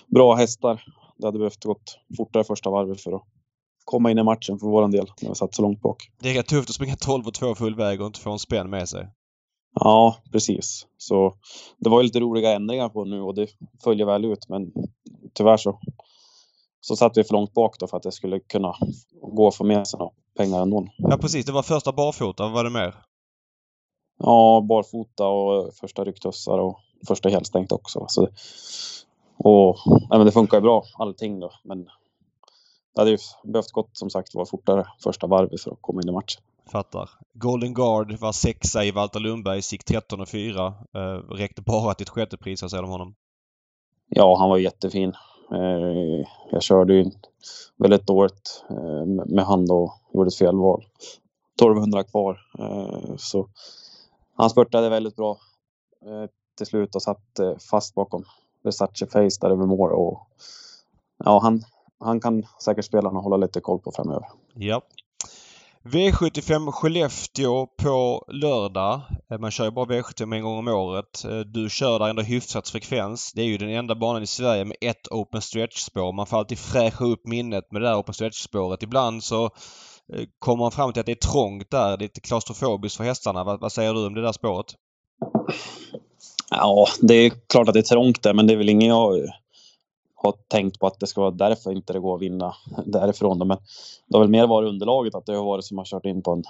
[0.08, 0.84] bra hästar.
[1.18, 3.24] det hade behövt gått fortare första varvet för att
[3.86, 6.10] komma in i matchen för våran del när vi satt så långt bak.
[6.20, 8.40] Det är rätt tufft att springa 12 och 2 full väg och inte få en
[8.40, 9.08] spänn med sig.
[9.74, 10.88] Ja, precis.
[10.98, 11.34] Så
[11.78, 13.48] det var ju lite roliga ändringar på nu och det
[13.84, 14.72] följer väl ut men
[15.34, 15.80] tyvärr så,
[16.82, 18.76] så satt vi för långt bak då för att det skulle kunna
[19.22, 20.00] gå att få med sig
[20.38, 20.88] pengar ändå.
[20.98, 22.44] Ja precis, det var första barfota.
[22.44, 22.96] Vad var det mer?
[24.18, 28.06] Ja, barfota och första rycktussar och första helstängt också.
[28.08, 28.28] Så,
[29.38, 31.84] och nej, men det funkar ju bra allting då men
[32.96, 36.10] det hade ju behövt gått som sagt var fortare första varvet för att komma in
[36.10, 36.42] i matchen.
[36.72, 37.10] Fattar.
[37.34, 40.66] Golden Guard var sexa i Walter Lundbergs, gick 13 och 4.
[40.68, 41.02] Eh,
[41.34, 43.16] räckte bara till ett sjättepris, vad säger du om honom?
[44.08, 45.14] Ja, han var jättefin.
[45.52, 47.12] Eh, jag körde ju
[47.78, 50.86] väldigt dåligt eh, med han och gjorde ett felval.
[51.56, 52.40] 1200 kvar.
[52.60, 53.50] Eh, så
[54.36, 55.38] han spurtade väldigt bra
[56.06, 58.24] eh, till slut och satt eh, fast bakom
[58.64, 59.92] Versace Face där över mål.
[59.92, 60.28] Och,
[61.26, 61.62] ja, han,
[62.00, 64.28] han kan säkert spelarna hålla lite koll på framöver.
[64.54, 64.82] Ja.
[65.84, 69.02] V75 Skellefteå på lördag.
[69.32, 71.26] Eh, man kör ju bara V75 en gång om året.
[71.26, 73.34] Eh, du kör där ändå hyfsat frekvens.
[73.34, 76.14] Det är ju den enda banan i Sverige med ett open stretch-spår.
[76.14, 78.84] Man får alltid fräscha upp minnet med det där open stretch-spåret.
[78.84, 81.98] Ibland så eh, kommer man fram till att det är trångt där.
[81.98, 83.44] Det är lite klaustrofobiskt för hästarna.
[83.44, 84.76] Vad, vad säger du om det där spåret?
[86.50, 89.30] Ja, det är klart att det är trångt där men det är väl ingen jag
[90.24, 92.54] har tänkt på att det ska vara därför inte det går att vinna
[92.86, 93.38] därifrån.
[93.38, 93.58] Men
[94.08, 96.32] det har väl mer varit underlaget att det har varit som att kört in på
[96.32, 96.44] en,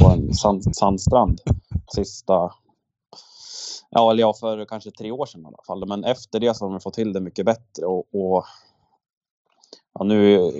[0.00, 1.40] på en sand, sandstrand
[1.94, 2.52] sista
[3.90, 5.88] Ja, eller ja, för kanske tre år sedan i alla fall.
[5.88, 8.44] Men efter det så har de fått till det mycket bättre och, och
[9.94, 10.50] ja, nu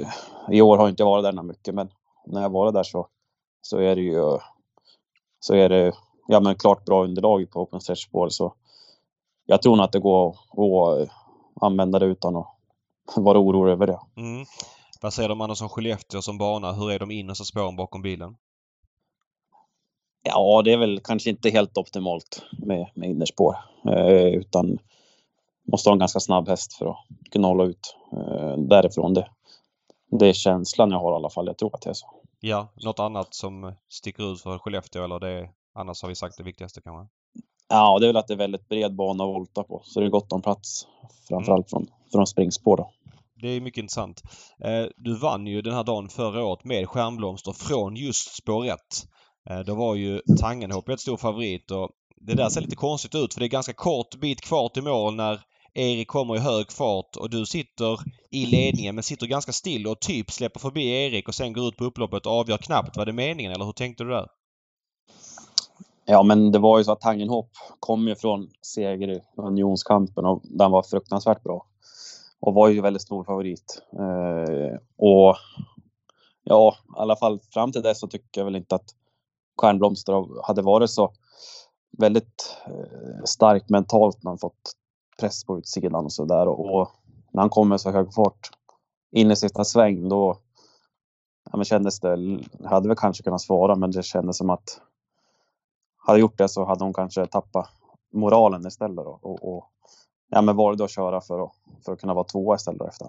[0.51, 1.91] i år har jag inte varit där mycket, men
[2.27, 3.07] när jag varit där så,
[3.62, 4.39] så är det ju
[5.41, 5.93] så är det
[6.27, 8.29] ja, men klart bra underlag på Open Stretch Spår.
[8.29, 8.55] Så
[9.47, 10.37] jag tror nog att det går
[11.03, 11.09] att
[11.61, 12.58] använda det utan att
[13.17, 14.01] vara orolig över det.
[14.17, 14.45] Mm.
[15.01, 16.73] Vad säger de annars om Skellefteå som bana?
[16.73, 18.37] Hur är de innersta spåren bakom bilen?
[20.23, 23.57] Ja, det är väl kanske inte helt optimalt med, med innerspår.
[23.85, 24.79] Eh, utan
[25.73, 26.97] måste ha en ganska snabb häst för att
[27.31, 29.15] kunna hålla ut eh, därifrån.
[29.15, 29.29] Det,
[30.11, 31.47] det är känslan jag har i alla fall.
[31.47, 32.07] Jag tror att det är så.
[32.41, 36.43] Ja, något annat som sticker ut för Skellefteå eller det annars har vi sagt det
[36.43, 37.15] viktigaste kanske?
[37.69, 39.81] Ja, det är väl att det är väldigt bred bana att volta på.
[39.85, 40.87] Så det är gott om plats.
[41.29, 41.87] Framförallt mm.
[41.87, 42.91] från, från springspår då.
[43.41, 44.22] Det är mycket intressant.
[44.64, 48.76] Eh, du vann ju den här dagen förra året med Stjärnblomster från just spår 1.
[49.51, 53.34] Eh, då var ju Tangenhop ett stor favorit och det där ser lite konstigt ut
[53.34, 55.41] för det är ganska kort bit kvar till mål när
[55.74, 57.99] Erik kommer i hög fart och du sitter
[58.30, 61.76] i ledningen men sitter ganska still och typ släpper förbi Erik och sen går ut
[61.76, 62.97] på upploppet och avgör knappt.
[62.97, 64.26] Var det meningen eller hur tänkte du där?
[66.05, 70.43] Ja, men det var ju så att Tangenhop kom ju från seger i unionskampen och
[70.45, 71.66] den var fruktansvärt bra.
[72.41, 73.82] Och var ju väldigt stor favorit.
[73.93, 75.36] Eh, och
[76.45, 78.95] ja, i alla fall fram till dess så tycker jag väl inte att
[79.61, 81.12] Stjärnblomster hade varit så
[81.99, 84.72] väldigt eh, stark mentalt när han fått
[85.20, 86.49] press på utsidan och så där.
[86.49, 86.91] Och, och
[87.32, 88.51] när han kom med så hög fart
[89.11, 90.39] in i sista sväng då
[91.51, 94.80] ja, men kändes det, hade väl kanske kunnat svara men det kändes som att
[95.97, 97.68] hade gjort det så hade hon kanske tappat
[98.12, 99.64] moralen istället då, och, och
[100.29, 101.53] ja, men valde att köra för att,
[101.85, 103.07] för att kunna vara tvåa istället efter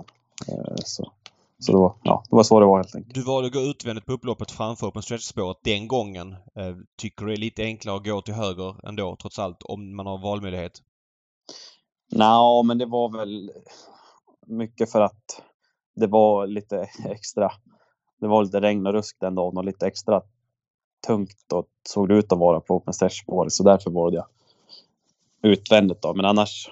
[0.47, 1.11] eh, Så,
[1.59, 3.15] så då, ja, det var så det var helt enkelt.
[3.15, 6.31] Du valde att gå utvändigt på upploppet framför på stretchspåret den gången.
[6.31, 9.95] Eh, tycker du det är lite enklare att gå till höger ändå trots allt om
[9.95, 10.81] man har valmöjlighet?
[12.11, 13.51] Nej, men det var väl
[14.47, 15.41] mycket för att
[15.95, 17.51] det var lite extra.
[18.19, 20.21] Det var lite regn och rusk den dagen och lite extra
[21.07, 24.25] tungt och såg det ut att vara på open spår så därför valde jag
[25.41, 26.13] utvändigt då.
[26.13, 26.69] Men annars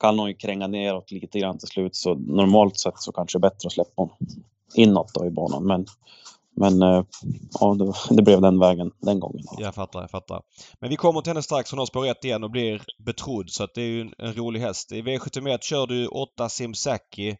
[0.00, 3.46] kan hon ju kränga neråt lite grann till slut så normalt sett så kanske det
[3.46, 4.10] är bättre att släppa hon
[4.74, 5.66] inåt då i banan.
[5.66, 5.86] Men,
[6.56, 7.04] men eh,
[7.60, 9.44] ja, det, det, blev den vägen den gången.
[9.58, 10.42] Jag fattar, jag fattar.
[10.80, 11.70] Men vi kommer till henne strax.
[11.70, 14.34] Hon har spår 1 igen och blir betrodd så att det är ju en, en
[14.34, 14.92] rolig häst.
[14.92, 17.36] I V71 kör du 8 Simsaki.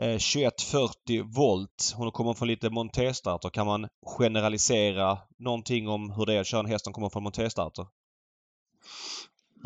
[0.00, 1.94] Eh, 2140 volt.
[1.96, 3.48] Hon kommer från lite montéstarter.
[3.48, 3.88] Kan man
[4.18, 7.86] generalisera någonting om hur det är att köra en häst som kommer från montéstarter?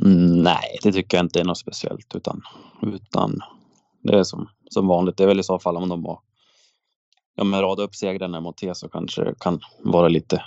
[0.04, 2.42] Mm, nej, det tycker jag inte är något speciellt utan,
[2.82, 3.40] utan
[4.02, 5.16] det är som, som vanligt.
[5.16, 6.20] Det är väl i så fall om de har
[7.34, 10.44] ja, men rada upp segrarna i monté så kanske det kan vara lite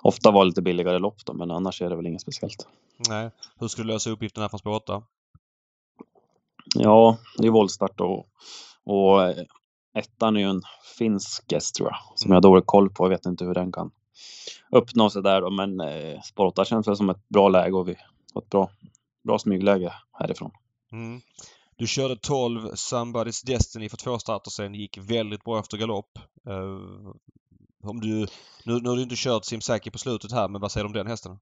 [0.00, 2.66] ofta vara lite billigare lopp då, men annars är det väl inget speciellt.
[3.08, 3.30] Nej.
[3.60, 5.02] Hur ska du lösa uppgiften här från spår 8?
[6.74, 8.26] Ja, det är voltstart och
[8.84, 9.44] och eh,
[9.94, 10.62] ettan är ju en
[10.98, 13.04] finsk gäst tror jag, som jag har dålig koll på.
[13.04, 13.90] Jag vet inte hur den kan
[14.70, 17.88] uppnå sig där då, men eh, spår 8 känns väl som ett bra läge och
[17.88, 17.96] vi
[18.34, 18.70] har ett bra,
[19.24, 20.50] bra smygläge härifrån.
[20.92, 21.20] Mm.
[21.76, 24.74] Du körde 12 Somebody's Destiny för två starter sen.
[24.74, 26.18] gick väldigt bra efter galopp.
[26.48, 27.12] Uh,
[27.82, 28.26] om du,
[28.64, 30.92] nu, nu har du inte kört Simsaki på slutet här, men vad säger du om
[30.92, 31.38] den hästen?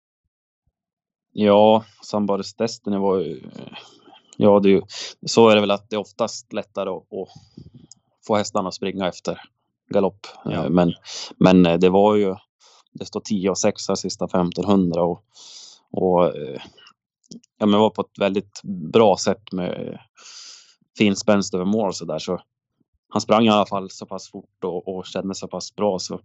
[1.33, 3.51] Ja, Somebody's Destiny var ju...
[4.37, 4.83] Ja, det är ju,
[5.27, 7.29] så är det väl att det är oftast lättare att, att
[8.27, 9.41] få hästarna att springa efter
[9.89, 10.27] galopp.
[10.45, 10.51] Ja.
[10.51, 10.95] Eh, men,
[11.37, 12.35] men eh, det var ju...
[12.93, 15.23] Det står 10 och 6 sista 1500 och,
[15.97, 16.33] och
[17.59, 19.99] ja, men var på ett väldigt bra sätt med
[20.99, 22.19] fin spänst över mål så där.
[22.19, 22.41] Så
[23.09, 26.21] han sprang i alla fall så pass fort och, och kände så pass bra så,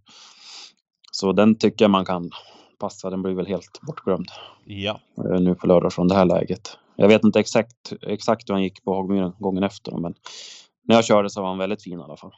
[1.11, 2.31] så den tycker jag man kan
[2.79, 3.09] passa.
[3.09, 4.27] Den blir väl helt bortglömd.
[4.65, 4.99] Ja.
[5.17, 6.77] Eh, nu på lördag från det här läget.
[6.95, 10.13] Jag vet inte exakt, exakt hur han gick på Hagmyren gången efter men
[10.83, 12.31] när jag körde så var han väldigt fin i alla fall.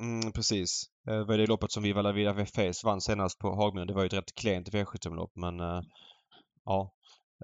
[0.00, 0.84] Mm, precis.
[1.08, 3.86] Eh, det var det loppet som Viva La Vida VFS vann senast på Hagmyren.
[3.86, 5.60] Det var ju ett rätt klent V75-lopp men
[6.68, 6.92] ja.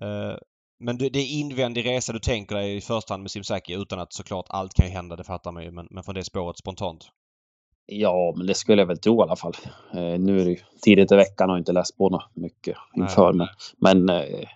[0.02, 0.36] Uh,
[0.78, 4.12] men det är invändig resa du tänker dig i första hand med Simsaki utan att
[4.12, 5.70] såklart allt kan hända, det fattar man ju.
[5.70, 7.08] Men, men från det spåret spontant?
[7.86, 9.54] Ja, men det skulle jag väl tro i alla fall.
[9.92, 13.32] Eh, nu är det tidigt i veckan och inte läst på något mycket inför.
[13.32, 13.48] Nej.
[13.78, 14.48] Men, men eh,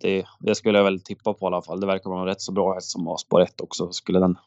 [0.00, 1.80] det, det, skulle jag väl tippa på i alla fall.
[1.80, 3.92] Det verkar vara en rätt så bra häst som har spår 1 också.
[3.92, 4.38] Skulle den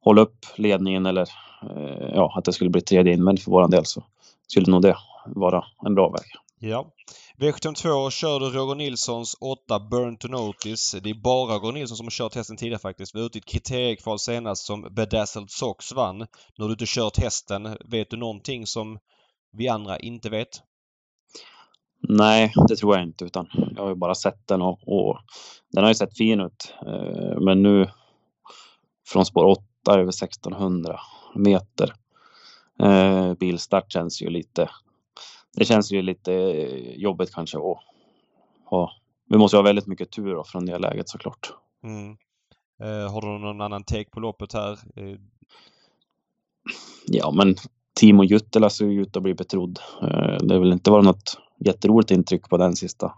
[0.00, 1.28] hålla upp ledningen eller
[1.62, 4.02] eh, ja, att det skulle bli tredje invändigt för våran del så
[4.46, 4.96] skulle nog det
[5.26, 6.26] vara en bra väg.
[6.58, 6.86] Ja.
[7.40, 10.96] V72 kör du Roger Nilssons 8 Burn to Notice.
[11.02, 13.14] Det är bara Roger Nilsson som har kört hästen tidigare faktiskt.
[13.14, 16.18] Vi var ute i ett kriteriekval senast som Bedazzled Sox vann.
[16.18, 16.26] Nu
[16.58, 17.76] har du inte kört hästen.
[17.90, 18.98] Vet du någonting som
[19.52, 20.48] vi andra inte vet?
[22.08, 25.18] Nej, det tror jag inte utan jag har ju bara sett den och, och
[25.72, 26.74] den har ju sett fin ut.
[26.86, 27.90] Eh, men nu
[29.06, 31.00] från spår 8 över 1600
[31.34, 31.94] meter.
[32.82, 34.70] Eh, bilstart känns ju lite
[35.58, 37.78] det känns ju lite eh, jobbigt kanske att
[38.64, 38.92] ha.
[39.28, 41.52] Vi måste ha väldigt mycket tur då från det läget såklart.
[41.84, 42.16] Mm.
[42.82, 44.72] Eh, har du någon annan take på loppet här?
[44.72, 45.18] Eh.
[47.06, 47.54] Ja, men
[47.94, 49.78] Timo Juttila ser ju ut att bli betrodd.
[50.02, 53.14] Eh, det har väl inte varit något jätteroligt intryck på den sista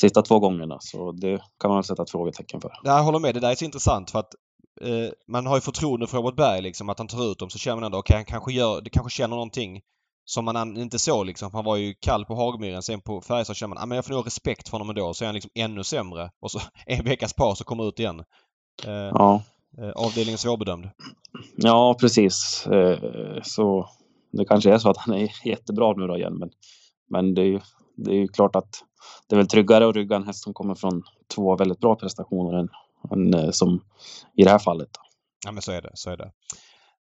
[0.00, 0.78] sista två gångerna.
[0.80, 2.72] Så det kan man sätta ett frågetecken för.
[2.84, 3.34] Jag håller med.
[3.34, 4.34] Det där är så intressant för att
[4.80, 7.58] eh, man har ju förtroende för Robert Berg liksom att han tar ut dem så
[7.58, 9.80] känner man ändå okej okay, han kanske gör, det kanske känner någonting
[10.30, 11.50] som man inte såg liksom.
[11.52, 12.82] Han var ju kall på Hagmyren.
[12.82, 15.14] Sen på Färjestad känner man ah, jag får nog respekt för honom ändå.
[15.14, 16.30] Så är han liksom ännu sämre.
[16.40, 18.20] Och så en veckas paus så kommer ut igen.
[18.86, 19.42] Eh, ja.
[19.78, 20.90] Eh, avdelningen svårbedömd.
[21.56, 22.66] Ja, precis.
[22.66, 22.98] Eh,
[23.42, 23.88] så
[24.32, 26.38] det kanske är så att han är jättebra nu då igen.
[26.38, 26.50] Men,
[27.08, 27.60] men det, är ju,
[27.96, 28.84] det är ju klart att
[29.28, 31.02] det är väl tryggare att rygga en häst som kommer från
[31.34, 32.68] två väldigt bra prestationer än,
[33.10, 33.84] än eh, som
[34.36, 34.90] i det här fallet.
[35.44, 35.90] Ja men så är det.
[35.94, 36.32] Så är det.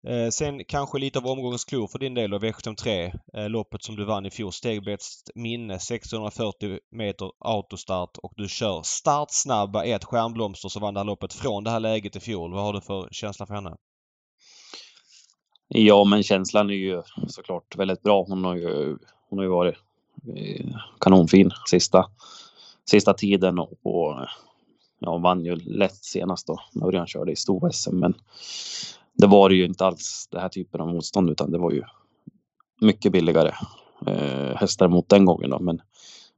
[0.07, 3.13] Eh, sen kanske lite av omgångens klor för din del och V73.
[3.33, 4.51] Eh, loppet som du vann i fjol.
[4.51, 11.05] Stegbets minne 640 meter autostart och du kör startsnabba ett stjärnblomster som vann det här
[11.05, 12.53] loppet från det här läget i fjol.
[12.53, 13.75] Vad har du för känsla för henne?
[15.67, 18.25] Ja, men känslan är ju såklart väldigt bra.
[18.27, 18.97] Hon har ju,
[19.29, 19.75] hon har ju varit
[20.35, 20.65] eh,
[20.99, 22.09] kanonfin sista,
[22.85, 24.27] sista tiden och, och
[24.99, 26.59] ja, vann ju lätt senast då.
[26.83, 28.13] Örjan körde i stor-SM men
[29.19, 31.83] det var ju inte alls den här typen av motstånd utan det var ju
[32.81, 33.53] mycket billigare
[34.07, 35.59] eh, hästar mot den gången då.
[35.59, 35.81] Men,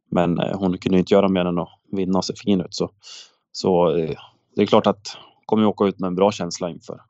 [0.10, 2.90] men eh, hon kunde inte göra mer än att vinna och se fin ut så,
[3.52, 4.18] så eh,
[4.56, 7.02] det är klart att kommer åka ut med en bra känsla inför,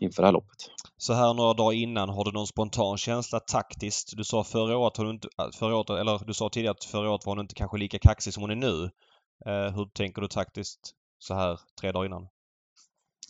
[0.00, 0.56] inför det här loppet.
[0.96, 4.16] Så här några dagar innan, har du någon spontan känsla taktiskt?
[4.16, 6.84] Du sa förra året, har du inte, äh, förra året eller du sa tidigare att
[6.84, 8.90] förra året var hon inte kanske lika kaxig som hon är nu.
[9.46, 12.28] Eh, hur tänker du taktiskt så här tre dagar innan?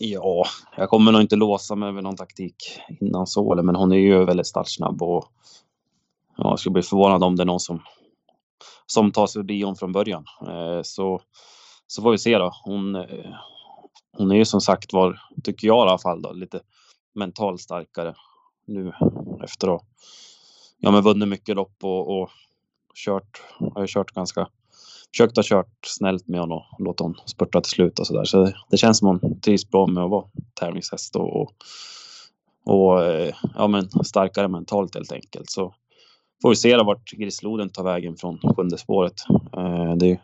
[0.03, 0.45] Ja,
[0.77, 2.55] jag kommer nog inte låsa mig med någon taktik
[3.01, 5.25] innan så, men hon är ju väldigt startsnabb och
[6.37, 7.83] ja, jag skulle bli förvånad om det är någon som,
[8.87, 10.25] som tar sig förbi hon från början.
[10.49, 11.21] Eh, så,
[11.87, 12.53] så får vi se då.
[12.65, 13.35] Hon, eh,
[14.13, 16.61] hon är ju som sagt var, tycker jag i alla fall, då, lite
[17.15, 18.15] mentalt starkare
[18.67, 18.93] nu
[19.45, 19.83] efter att
[20.79, 22.31] ja, men vunnit mycket lopp och, och
[23.05, 23.43] kört,
[23.75, 24.49] har ju kört ganska
[25.13, 28.25] försökt ha kört snällt med honom och låta honom spurta till slut och sådär.
[28.25, 30.25] Så det, känns som hon trivs bra med att vara
[30.61, 31.53] tävlingshäst och, och,
[32.65, 35.51] och eh, ja, men starkare mentalt helt enkelt.
[35.51, 35.75] Så
[36.43, 39.15] får vi se då vart Grisloden tar vägen från sjunde spåret.
[39.57, 40.21] Eh, det är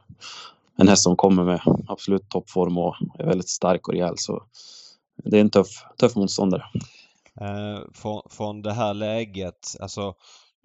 [0.77, 4.15] en häst som kommer med absolut toppform och är väldigt stark och rejäl.
[4.17, 4.43] Så
[5.25, 5.69] det är en tuff,
[6.01, 6.63] tuff motståndare.
[7.41, 10.15] Eh, från, från det här läget, alltså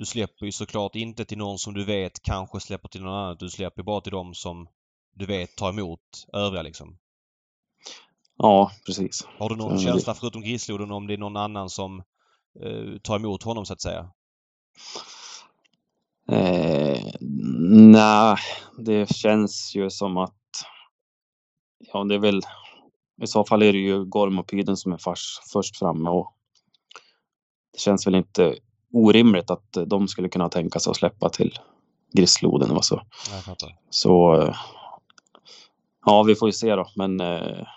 [0.02, 3.38] du släpper ju såklart inte till någon som du vet kanske släpper till någon annan.
[3.40, 4.68] Du släpper bara till dem som
[5.14, 6.98] du vet tar emot övriga liksom.
[8.38, 9.28] Ja, precis.
[9.38, 12.00] Har du någon känsla förutom Grisloden om det är någon annan som
[12.62, 14.12] eh, tar emot honom så att säga?
[16.32, 17.06] Eh,
[17.70, 18.38] Nej,
[18.78, 20.66] det känns ju som att
[21.94, 22.42] ja, det är väl
[23.22, 26.36] i så fall är det ju Gorm och Pyden som är fars, först framme och
[27.74, 28.56] det känns väl inte
[28.94, 31.60] orimligt att de skulle kunna tänka sig att släppa till
[32.14, 33.02] Grissloden och så.
[33.90, 34.46] Så
[36.06, 36.88] ja, vi får ju se då.
[36.96, 37.68] Men, eh,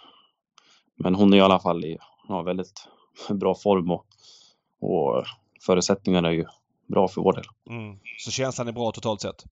[0.96, 1.98] men hon är i alla fall i
[2.28, 2.88] ja, väldigt
[3.28, 4.06] bra form och,
[4.80, 5.24] och
[5.66, 6.44] förutsättningarna är ju
[6.86, 7.44] bra för vår del.
[7.70, 7.98] Mm.
[8.18, 9.44] Så känslan är bra totalt sett?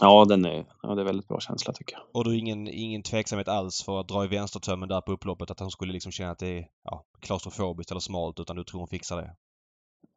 [0.00, 2.02] Ja, den är, ja, det är väldigt bra känsla tycker jag.
[2.12, 5.50] Och du ingen, ingen tveksamhet alls för att dra i vänstertömmen där på upploppet?
[5.50, 8.80] Att hon skulle liksom känna att det är ja, klaustrofobiskt eller smalt utan du tror
[8.80, 9.36] hon fixar det?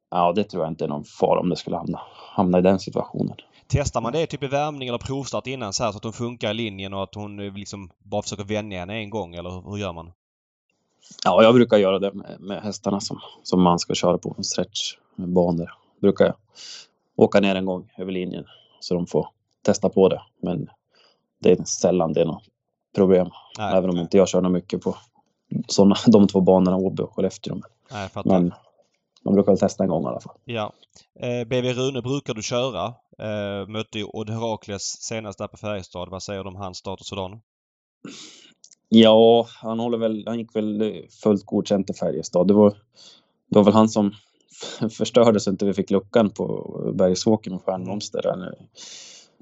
[0.10, 2.02] Ja, det tror jag inte är någon fara om det skulle hamna,
[2.36, 3.36] hamna i den situationen.
[3.68, 6.52] Testar man det typ i värmning eller provstart innan så här så att hon funkar
[6.52, 9.94] i linjen och att hon liksom bara försöker vänja henne en gång eller hur gör
[9.94, 10.12] man?
[11.24, 15.74] Ja, jag brukar göra det med, med hästarna som, som man ska köra på stretchbanor.
[16.02, 16.36] Brukar jag
[17.16, 18.46] åka ner en gång över linjen
[18.80, 19.28] så de får
[19.62, 20.22] testa på det.
[20.42, 20.70] Men
[21.40, 22.44] det är sällan det är något
[22.96, 23.30] problem.
[23.58, 23.78] Nej.
[23.78, 24.96] Även om inte jag kör något mycket på
[25.68, 27.56] såna, de två banorna, Åby och Skellefteå.
[27.92, 28.54] Nej, men
[29.26, 30.36] man brukar väl testa en gång i alla fall.
[30.46, 30.74] Ja.
[31.20, 32.86] Eh, BV Rune brukar du köra.
[33.20, 36.10] Eh, mötte ju Odd Herakles senast där på Färjestad.
[36.10, 37.40] Vad säger du om hans status idag?
[38.90, 42.48] Ja, han håller väl, han gick väl fullt godkänt i Färjestad.
[42.48, 42.70] Det var,
[43.50, 44.12] det var väl han som
[44.98, 48.68] förstörde så inte vi fick luckan på Bergsåker med Stjärnblomster när,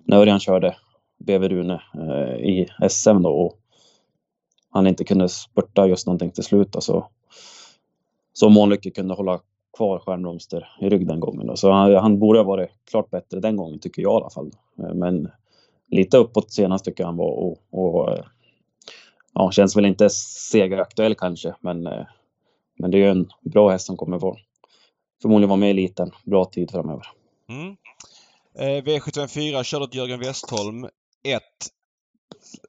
[0.03, 0.75] när Örjan körde
[1.17, 3.59] BV Rune eh, i SM då och
[4.69, 6.69] han inte kunde spurta just någonting till slut.
[6.71, 7.07] Så, alltså.
[8.33, 9.39] så Månlycke kunde hålla
[9.75, 11.57] kvar Stjärnblomster i rygg den gången.
[11.57, 14.51] Så han, han borde ha varit klart bättre den gången tycker jag i alla fall.
[14.79, 15.31] Eh, men
[15.91, 18.25] lite uppåt senast tycker jag han var och, och eh,
[19.33, 22.05] ja, känns väl inte segeraktuell kanske men, eh,
[22.79, 24.37] men det är ju en bra häst som kommer vara
[25.21, 27.07] förmodligen vara med i eliten bra tid framöver.
[27.49, 27.75] Mm.
[28.57, 30.85] Eh, V754 körde åt Jörgen Westholm.
[31.23, 31.41] 1.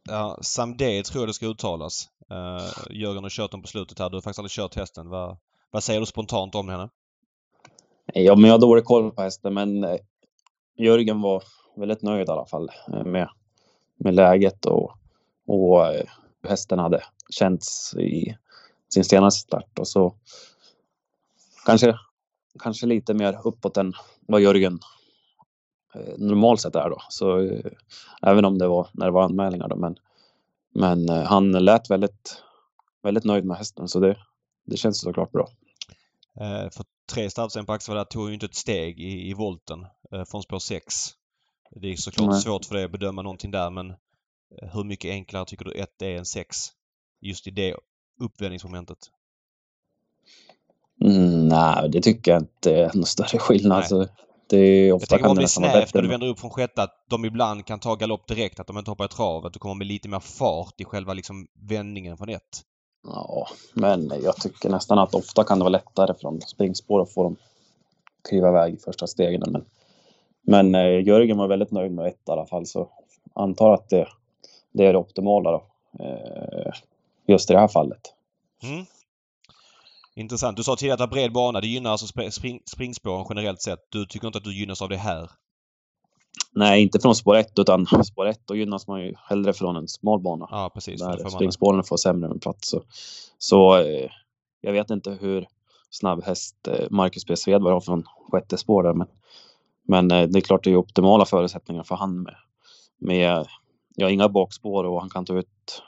[0.09, 2.09] Ja, Samde tror jag det ska uttalas.
[2.31, 4.11] Eh, Jörgen har kört den på slutet här.
[4.11, 5.09] Du har faktiskt aldrig kört hästen.
[5.09, 5.37] Vad,
[5.71, 6.89] vad säger du spontant om henne?
[8.15, 9.97] Ja, men jag har dålig koll på hästen, men eh,
[10.77, 11.43] Jörgen var
[11.77, 13.29] väldigt nöjd i alla fall eh, med,
[13.97, 14.93] med läget och,
[15.47, 15.87] och
[16.43, 18.37] hur hästen hade känts i
[18.89, 19.79] sin senaste start.
[19.79, 20.15] Och så
[21.67, 21.99] kanske,
[22.59, 24.79] kanske lite mer uppåt än vad Jörgen
[26.17, 26.99] normalt sett är då.
[27.09, 27.51] Så
[28.23, 29.97] även om det var när det var anmälningar då, men,
[30.75, 32.43] men han lät väldigt,
[33.03, 34.17] väldigt nöjd med hästen så det,
[34.67, 35.49] det känns såklart bra.
[36.41, 39.87] Eh, för tre start sen på Axevalla tog ju inte ett steg i, i volten
[40.13, 40.95] eh, från spår 6.
[41.71, 42.41] Det är såklart Nej.
[42.41, 46.03] svårt för dig att bedöma någonting där men eh, hur mycket enklare tycker du 1
[46.03, 46.57] är än 6?
[47.21, 47.77] Just i det
[48.21, 48.99] uppvändningsmomentet.
[51.05, 53.79] Mm, nej, det tycker jag inte är någon större skillnad.
[53.79, 54.09] Alltså,
[54.49, 56.83] det är ofta jag tänker om det är snävt när du vänder upp från sjätte
[56.83, 59.47] att de ibland kan ta galopp direkt, att de inte hoppar i trav.
[59.47, 62.63] Att du kommer med lite mer fart i själva liksom vändningen från ett.
[63.07, 67.23] Ja, men jag tycker nästan att ofta kan det vara lättare från springspår att få
[67.23, 67.37] dem
[68.29, 69.43] kliva iväg i första stegen.
[69.47, 69.65] Men,
[70.43, 72.89] men eh, Jörgen var väldigt nöjd med ett i alla fall, så
[73.35, 74.09] antar att det,
[74.73, 75.65] det är det optimala då.
[76.05, 76.73] Eh,
[77.27, 78.01] just i det här fallet.
[78.63, 78.85] Mm.
[80.15, 80.57] Intressant.
[80.57, 81.61] Du sa tidigare att bred bana.
[81.61, 83.87] Det gynnar alltså spring, springspåren generellt sett.
[83.89, 85.31] Du tycker inte att du gynnas av det här?
[86.57, 89.89] Nej, inte från spår 1 utan spår 1 då gynnas man ju hellre från en
[89.89, 90.49] smal bana.
[90.51, 91.01] Ja, precis.
[91.01, 92.69] Där springspåren får sämre med plats.
[92.69, 92.83] Så,
[93.39, 94.11] så eh,
[94.61, 95.47] jag vet inte hur
[95.91, 97.37] snabb häst eh, Marcus B.
[97.37, 99.07] Svedberg har från sjätte spår där, men,
[99.89, 102.35] men eh, det är klart det är optimala förutsättningar för han med,
[102.99, 103.47] med
[103.97, 105.83] ja, inga bakspår och han kan ta ut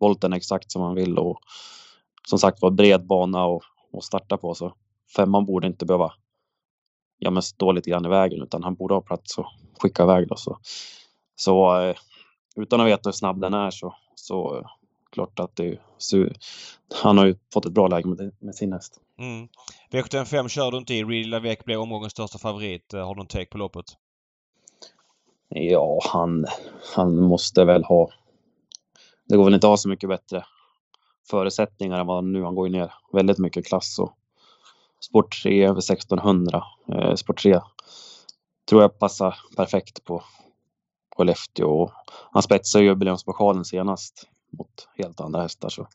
[0.00, 1.38] volten exakt som han vill och
[2.28, 4.74] som sagt var bred bana och, och starta på så
[5.16, 6.12] femman borde inte behöva
[7.18, 9.46] ja, men stå lite grann i vägen utan han borde ha plats att
[9.82, 10.36] skicka iväg då.
[10.36, 10.58] Så,
[11.36, 11.96] så eh,
[12.56, 14.66] utan att veta hur snabb den är så, så eh,
[15.12, 16.28] klart att det så,
[17.02, 19.00] han har ju fått ett bra läge med, med sin häst.
[19.18, 19.48] Mm.
[19.90, 21.04] V75 kör du inte i.
[21.04, 22.94] Real Lavec blev omgångens största favorit.
[22.94, 23.84] Eh, har du någon take på loppet?
[25.48, 26.46] Ja, han,
[26.96, 28.10] han måste väl ha...
[29.28, 30.44] Det går väl inte att ha så mycket bättre
[31.30, 32.44] förutsättningar än vad nu.
[32.44, 34.16] Han går ju ner väldigt mycket klass och
[35.00, 36.64] Sport 3 över 1600.
[36.92, 37.60] Eh, Sport 3
[38.68, 40.22] tror jag passar perfekt på
[41.16, 41.90] Skellefteå.
[42.32, 44.28] Han spetsade jubileumspokalen senast
[44.58, 45.88] mot helt andra hästar så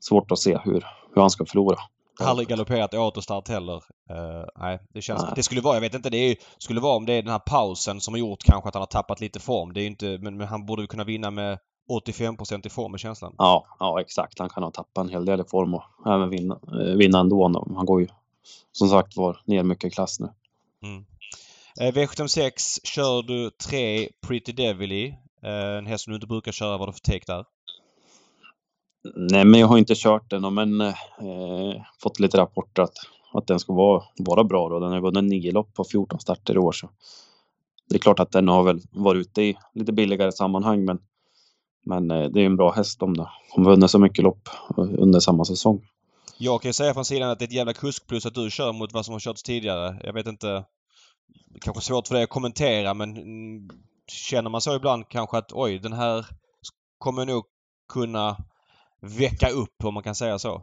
[0.00, 1.78] svårt att se hur, hur han ska förlora.
[2.20, 3.74] Aldrig galopperat i autostart heller.
[4.10, 5.22] Uh, nej, det känns...
[5.22, 5.32] Nej.
[5.36, 7.38] Det skulle vara, jag vet inte, det är, skulle vara om det är den här
[7.38, 9.72] pausen som har gjort kanske att han har tappat lite form.
[9.72, 11.58] Det är inte, men, men han borde kunna vinna med
[11.88, 13.34] 85 i form i känslan.
[13.38, 14.38] Ja, ja, exakt.
[14.38, 17.64] Han kan ha tappat en hel del i form och även vinna, eh, vinna ändå.
[17.76, 18.08] Han går ju
[18.72, 20.28] som sagt var ner mycket klass nu.
[20.82, 21.04] Mm.
[21.80, 25.18] Eh, V76 kör du tre Pretty Devil i.
[25.42, 26.78] Eh, en häst som du inte brukar köra.
[26.78, 27.44] Vad du för take där?
[29.14, 30.94] Nej, men jag har inte kört den men eh,
[32.02, 32.94] fått lite rapporter att,
[33.32, 34.68] att den ska vara, vara bra.
[34.68, 34.80] Då.
[34.80, 36.72] Den har vunnit nio lopp på 14 starter i år.
[36.72, 36.90] Så
[37.88, 40.98] det är klart att den har väl varit ute i lite billigare sammanhang men,
[41.86, 43.28] men eh, det är en bra häst om det.
[43.50, 45.88] Hon vunnit så mycket lopp under samma säsong.
[46.38, 48.72] Jag kan ju säga från sidan att det är ett jävla kuskplus att du kör
[48.72, 50.00] mot vad som har körts tidigare.
[50.04, 50.64] Jag vet inte.
[51.60, 53.68] Kanske svårt för dig att kommentera men mm,
[54.06, 56.26] känner man så ibland kanske att oj den här
[56.98, 57.44] kommer nog
[57.88, 58.36] kunna
[59.00, 60.62] väcka upp om man kan säga så?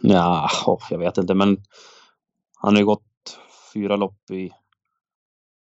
[0.00, 0.50] Ja,
[0.90, 1.64] jag vet inte men
[2.56, 3.38] han har ju gått
[3.74, 4.50] fyra lopp i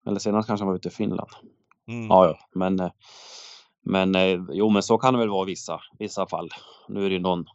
[0.08, 1.30] eller senast kanske han var ute i Finland.
[1.88, 2.08] Mm.
[2.08, 2.92] Ja, ja, men
[3.82, 4.16] men
[4.52, 6.50] jo, men så kan det väl vara i vissa, vissa fall.
[6.88, 7.46] Nu är det ju någon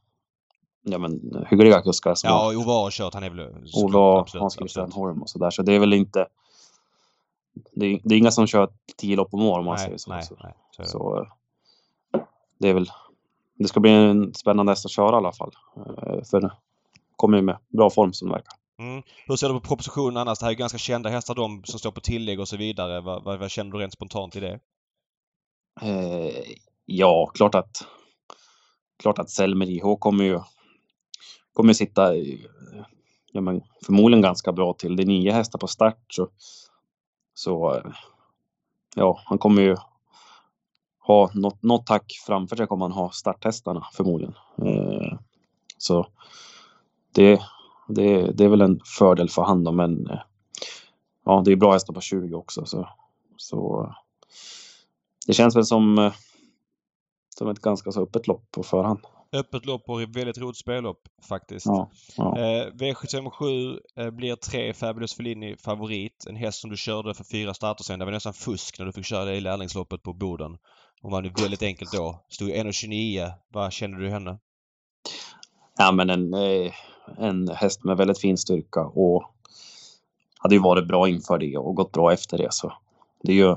[0.84, 3.14] ja, men, hyggliga kuskar som Ja, Ove har kört.
[3.14, 3.48] Han är väl...
[3.74, 5.50] Ove Hans Christian Holm och sådär.
[5.50, 6.26] Så det är väl inte...
[7.72, 9.98] Det är, det är inga som kör tio lopp om år om man nej, säger
[9.98, 10.10] så.
[10.10, 11.26] Nej, så, nej, så, så
[12.58, 12.90] det är väl...
[13.58, 15.52] Det ska bli en spännande häst att köra i alla fall.
[15.76, 16.52] Eh, för det
[17.16, 18.52] kommer ju med bra form som det verkar.
[18.78, 19.02] Mm.
[19.26, 20.38] Hur ser du på propositionen annars?
[20.38, 23.00] Det här är ganska kända hästar de som står på tillägg och så vidare.
[23.00, 24.60] Vad, vad, vad känner du rent spontant i det?
[25.80, 26.42] Eh,
[26.84, 27.86] ja, klart att
[28.96, 30.40] klart att Selmer IH kommer ju
[31.52, 32.38] kommer sitta eh,
[33.32, 34.96] ja, men förmodligen ganska bra till.
[34.96, 36.28] Det är nio hästar på start så,
[37.34, 37.92] så eh,
[38.94, 39.76] ja, han kommer ju
[41.06, 44.34] ha något, något tack framför sig kommer han ha starthästarna förmodligen.
[44.58, 45.18] Eh,
[45.78, 46.06] så
[47.12, 47.40] det,
[47.88, 50.20] det, det är väl en fördel för han men eh,
[51.24, 52.88] ja, det är bra hästar på 20 också så,
[53.36, 53.94] så
[55.26, 56.10] det känns väl som,
[57.38, 59.00] som ett ganska så öppet lopp på förhand.
[59.32, 61.66] Öppet lopp och väldigt roligt spellopp faktiskt.
[61.66, 62.38] Ja, ja.
[62.38, 66.26] Eh, V757 eh, blir tre Fabulous Fellini favorit.
[66.28, 67.98] En häst som du körde för fyra starter sen.
[67.98, 70.56] Det var nästan fusk när du fick köra det i lärlingsloppet på Boden.
[71.02, 72.24] Hon vann väldigt enkelt då.
[72.28, 73.30] Stod 1,29.
[73.48, 74.38] Vad känner du henne?
[75.78, 76.72] Ja men en, eh,
[77.18, 79.24] en häst med väldigt fin styrka och
[80.38, 82.72] hade ju varit bra inför det och gått bra efter det så
[83.22, 83.56] det är ju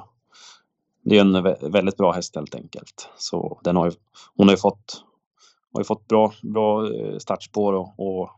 [1.09, 3.09] det är en väldigt bra häst helt enkelt.
[3.17, 3.91] Så den har ju,
[4.35, 5.03] hon har ju fått
[5.73, 8.29] har ju fått bra, bra eh, startspår och, och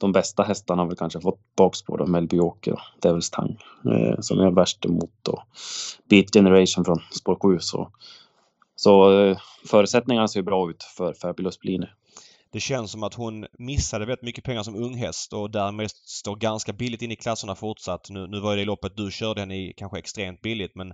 [0.00, 4.20] de bästa hästarna har väl kanske fått bakspår då, Melby Åker och Devils Tang eh,
[4.20, 5.42] som är värst emot och
[6.08, 7.90] Beat Generation från spår 7 så,
[8.76, 11.86] så eh, förutsättningarna ser bra ut för Fabulous Blini.
[12.52, 16.72] Det känns som att hon missade väldigt mycket pengar som unghäst och därmed står ganska
[16.72, 18.10] billigt in i klasserna fortsatt.
[18.10, 20.92] Nu, nu var det loppet du körde henne i kanske extremt billigt men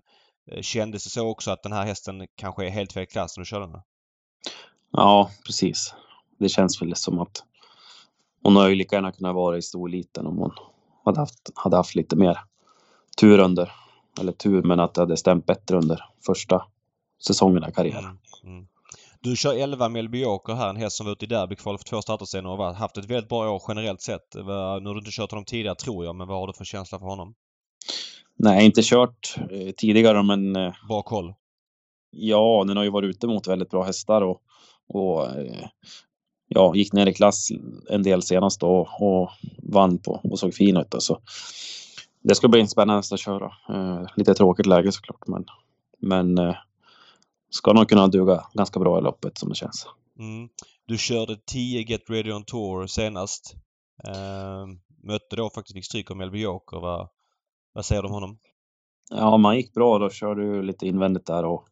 [0.51, 3.45] eh, kändes det så också att den här hästen kanske är helt fel klass när
[3.45, 3.81] du körde den?
[4.91, 5.95] Ja, precis.
[6.39, 7.45] Det känns väl som att
[8.43, 10.53] hon har ju lika gärna kunnat vara i storeliten om hon
[11.05, 12.39] hade haft, hade haft lite mer
[13.17, 13.73] tur under,
[14.21, 16.67] eller tur, men att det hade stämt bättre under första
[17.27, 18.19] säsongen i karriären.
[18.43, 18.67] Mm, mm.
[19.21, 22.03] Du kör 11 Melby Joker här, en häst som var ute i derbykval för två
[22.03, 24.35] starter sedan och har haft ett väldigt bra år generellt sett.
[24.35, 26.99] Nu har du inte kört honom tidigare tror jag, men vad har du för känsla
[26.99, 27.35] för honom?
[28.39, 30.57] Nej, inte kört eh, tidigare men...
[30.57, 31.35] Eh, bra koll?
[32.11, 34.43] Ja, den har ju varit ute mot väldigt bra hästar och
[34.89, 35.67] och eh,
[36.49, 37.49] ja, gick ner i klass
[37.91, 39.31] en del senast då och
[39.63, 40.95] vann på och såg fin ut.
[40.99, 41.19] Så
[42.23, 43.53] det ska bli spännande att köra.
[44.17, 45.45] Lite tråkigt läge såklart, men,
[45.99, 46.55] men
[47.57, 49.87] ska nog kunna duga ganska bra i loppet som det känns.
[50.19, 50.49] Mm.
[50.87, 53.55] Du körde 10 Get Ready On Tour senast.
[54.09, 54.67] Eh,
[55.03, 56.81] mötte då faktiskt fick stryk av Melby Joker.
[56.81, 57.09] Vad,
[57.73, 58.39] vad säger du om honom?
[59.11, 59.99] Ja, man gick bra.
[59.99, 61.69] Då körde du lite invändigt där och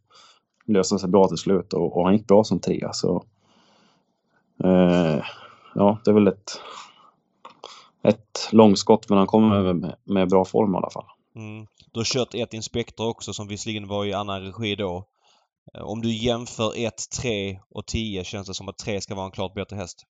[0.67, 2.93] löste sig bra till slut och, och han gick bra som trea.
[2.93, 3.25] Så,
[4.65, 5.25] eh,
[5.75, 6.61] ja, det är väl ett,
[8.03, 11.07] ett långskott men han kommer med, med bra form i alla fall.
[11.37, 11.67] Mm.
[11.93, 15.05] Du har kört ett Inspektor också som visserligen var i annan regi då.
[15.75, 19.27] Eh, om du jämför 1, 3 och 10 känns det som att 3 ska vara
[19.27, 20.07] en klart bättre häst?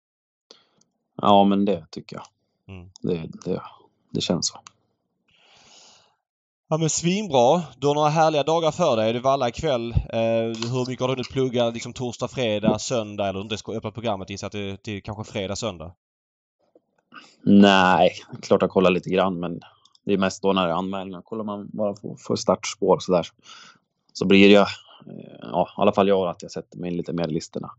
[1.17, 2.27] Ja, men det tycker jag.
[2.69, 2.91] Mm.
[3.01, 3.63] Det, det,
[4.11, 4.61] det känns så.
[6.69, 7.63] Ja men svinbra.
[7.79, 9.13] Du har några härliga dagar för dig.
[9.13, 9.93] Du Valla ikväll.
[9.93, 14.31] Eh, hur mycket har du hunnit plugga liksom torsdag, fredag, söndag eller inte öppnat programmet
[14.31, 15.95] gissar till, till kanske fredag, söndag?
[17.43, 19.61] Nej, klart jag kollar lite grann men
[20.05, 21.23] det är mest då när det är anmälningar.
[21.23, 23.27] Kollar man bara på för startspår så där
[24.13, 24.67] så blir det
[25.41, 27.71] ja, i alla fall jag att jag sätter mig in lite mer i listorna.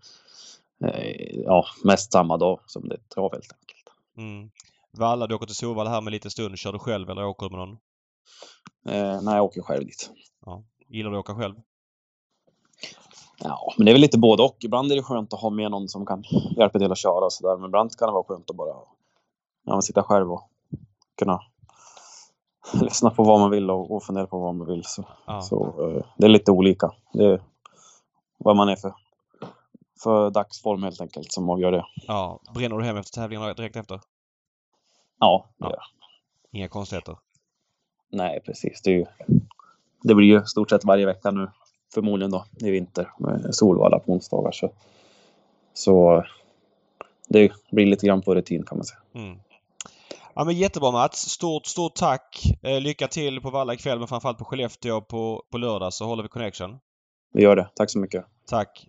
[0.83, 3.89] Eh, ja, mest samma dag som det är trav helt enkelt.
[4.17, 4.49] Mm.
[4.91, 6.57] Valla, du åker till Solvalla här med lite stund.
[6.57, 7.77] Kör du själv eller åker du med någon?
[8.85, 10.11] Eh, nej, jag åker själv dit.
[10.45, 10.63] Ja.
[10.87, 11.55] Gillar du att åka själv?
[13.39, 14.57] Ja, men det är väl lite både och.
[14.63, 16.23] Ibland är det skönt att ha med någon som kan
[16.57, 17.57] hjälpa till att köra och sådär.
[17.57, 18.75] Men ibland kan det vara skönt att bara
[19.65, 20.49] ja, sitta själv och
[21.17, 21.39] kunna
[22.81, 24.83] lyssna på vad man vill och, och fundera på vad man vill.
[24.83, 25.41] Så, ja.
[25.41, 26.91] så uh, det är lite olika.
[27.13, 27.41] Det är
[28.37, 28.93] vad man är för
[30.03, 31.85] för dagsform helt enkelt som avgör det.
[32.07, 32.39] Ja.
[32.53, 33.99] Bränner du hem efter tävlingarna direkt efter?
[35.19, 35.77] Ja, det ja.
[36.51, 37.17] Inga konstigheter?
[38.11, 38.81] Nej, precis.
[38.81, 39.05] Det, ju,
[40.03, 41.47] det blir ju stort sett varje vecka nu
[41.93, 44.51] förmodligen då i vinter med Solvalla på onsdagar.
[44.51, 44.71] Så,
[45.73, 46.23] så
[47.27, 48.99] det blir lite grann på rutin kan man säga.
[49.13, 49.39] Mm.
[50.37, 51.29] Ja men jättebra Mats.
[51.29, 52.43] Stort, stort tack.
[52.63, 56.23] Eh, lycka till på Valla ikväll men framförallt på Skellefteå på, på lördag så håller
[56.23, 56.77] vi connection.
[57.33, 57.69] Vi gör det.
[57.75, 58.25] Tack så mycket.
[58.49, 58.87] Tack.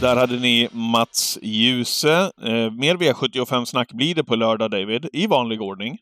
[0.00, 2.30] Där hade ni Mats Djuse.
[2.42, 5.98] Eh, mer V75-snack blir det på lördag, David, i vanlig ordning.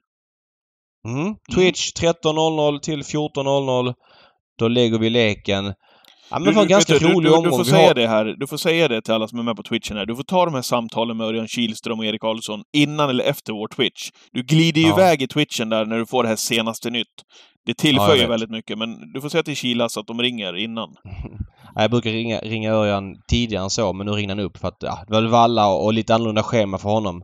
[1.08, 1.36] Mm.
[1.54, 3.94] Twitch 13.00 till 14.00.
[4.58, 5.74] Då lägger vi leken.
[6.30, 7.50] Ja, men det var en ganska du, rolig du, omgång.
[7.50, 7.94] Du får säga har...
[7.94, 8.24] det här.
[8.24, 10.06] Du får säga det till alla som är med på Twitchen här.
[10.06, 13.52] Du får ta de här samtalen med Örjan Kihlström och Erik Adolfsson innan eller efter
[13.52, 14.10] vår Twitch.
[14.32, 14.94] Du glider ju ja.
[14.94, 17.06] iväg i Twitchen där när du får det här senaste nytt.
[17.66, 20.88] Det tillför ju väldigt mycket, men du får säga till Kilas att de ringer innan.
[21.74, 24.76] jag brukar ringa, ringa Örjan tidigare än så, men nu ringde han upp för att
[24.80, 27.22] ja, det var valla och, och lite annorlunda schema för honom.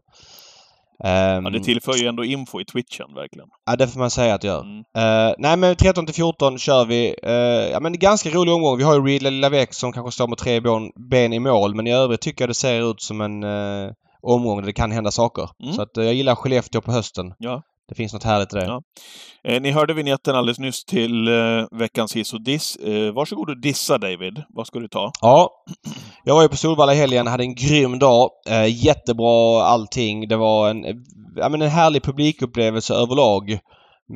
[1.04, 3.48] Um, ja, det tillför ju ändå info i twitchen verkligen.
[3.66, 4.60] Ja, det får man säga att det gör.
[4.60, 4.78] Mm.
[4.78, 7.14] Uh, nej, men 13 till 14 kör vi.
[7.26, 7.32] Uh,
[7.72, 8.78] ja, men det är ganska rolig omgång.
[8.78, 11.86] Vi har ju Ridley Lavec som kanske står med tre ben, ben i mål, men
[11.86, 13.92] i övrigt tycker jag det ser ut som en uh,
[14.22, 15.48] omgång där det kan hända saker.
[15.62, 15.74] Mm.
[15.74, 17.34] Så att jag gillar Skellefteå på hösten.
[17.38, 17.62] Ja.
[17.88, 18.64] Det finns något härligt i det.
[18.64, 18.82] Ja.
[19.44, 22.76] Eh, ni hörde vignetten alldeles nyss till eh, veckans hiss och diss.
[22.76, 24.42] Eh, varsågod och dissa David.
[24.48, 25.12] Vad ska du ta?
[25.20, 25.50] Ja.
[26.24, 28.30] Jag var ju på Solvalla i helgen, hade en grym dag.
[28.48, 30.28] Eh, jättebra allting.
[30.28, 30.84] Det var en,
[31.36, 33.58] ja, men en härlig publikupplevelse överlag.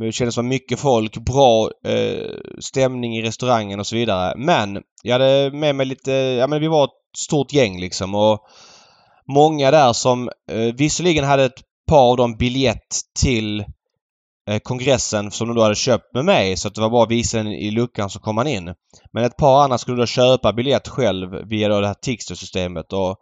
[0.00, 4.34] Det kändes som mycket folk, bra eh, stämning i restaurangen och så vidare.
[4.36, 8.38] Men jag hade med mig lite, ja men vi var ett stort gäng liksom och
[9.34, 11.60] många där som eh, visserligen hade ett
[11.90, 13.60] par av dem biljett till
[14.48, 17.10] eh, kongressen som de då hade köpt med mig så att det var bara att
[17.10, 18.74] visa den i luckan så kom man in.
[19.12, 23.16] Men ett par andra skulle då köpa biljett själv via då det här Tixter-systemet och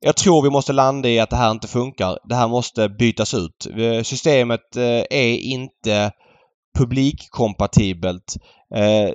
[0.00, 2.18] jag tror vi måste landa i att det här inte funkar.
[2.24, 3.66] Det här måste bytas ut.
[4.02, 6.12] Systemet eh, är inte
[6.78, 8.36] publikkompatibelt.
[8.74, 9.14] Eh,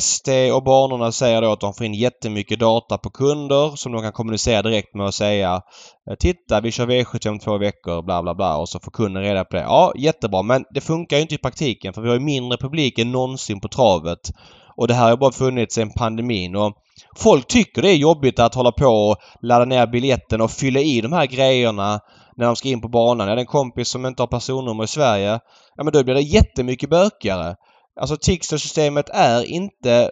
[0.00, 4.02] SD och banorna säger då att de får in jättemycket data på kunder som de
[4.02, 5.62] kan kommunicera direkt med och säga
[6.10, 9.22] eh, Titta vi kör V70 om två veckor bla bla bla och så får kunden
[9.22, 9.62] reda på det.
[9.62, 12.98] Ja jättebra men det funkar ju inte i praktiken för vi har ju mindre publik
[12.98, 14.30] än någonsin på travet.
[14.76, 16.72] Och det här har bara funnits sedan pandemin och
[17.16, 21.00] folk tycker det är jobbigt att hålla på och ladda ner biljetten och fylla i
[21.00, 22.00] de här grejerna
[22.36, 23.26] när de ska in på banan.
[23.26, 25.40] Jag hade en kompis som inte har personnummer i Sverige.
[25.76, 27.56] Ja men då blir det jättemycket bökigare.
[28.00, 30.08] Alltså Tixter-systemet är inte eh,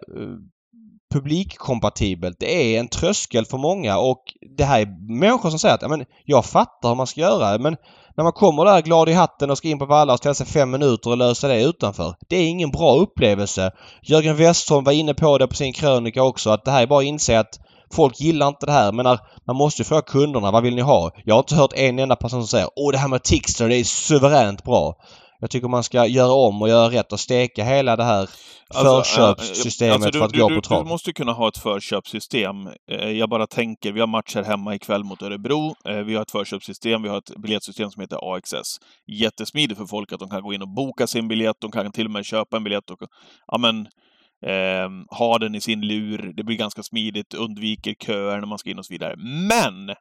[1.15, 2.37] publikkompatibelt.
[2.41, 4.23] Det är en tröskel för många och
[4.57, 7.77] det här är människor som säger att men, jag fattar hur man ska göra men
[8.17, 10.47] när man kommer där glad i hatten och ska in på Valla och ställa sig
[10.47, 12.15] fem minuter och lösa det utanför.
[12.29, 13.73] Det är ingen bra upplevelse.
[14.03, 17.01] Jörgen Westholm var inne på det på sin krönika också att det här är bara
[17.01, 17.61] att inse att
[17.93, 18.93] Folk gillar inte det här.
[18.93, 21.11] Men man måste ju fråga kunderna vad vill ni ha?
[21.25, 23.77] Jag har inte hört en enda person som säger Åh det här med Tixter det
[23.77, 24.95] är suveränt bra.
[25.39, 28.29] Jag tycker man ska göra om och göra rätt och steka hela det här
[28.75, 30.85] alltså, förköpssystemet alltså, du, för att du, gå på trav.
[30.85, 32.67] Du måste kunna ha ett förköpssystem.
[32.91, 35.75] Eh, jag bara tänker, vi har matcher hemma ikväll mot Örebro.
[35.89, 38.77] Eh, vi har ett förköpssystem, vi har ett biljettsystem som heter AXS.
[39.07, 42.07] Jättesmidigt för folk att de kan gå in och boka sin biljett, de kan till
[42.07, 42.99] och med köpa en biljett och
[43.47, 43.81] ja, men,
[44.47, 46.33] eh, ha den i sin lur.
[46.37, 49.17] Det blir ganska smidigt, undviker köer när man ska in och så vidare.
[49.49, 49.95] Men!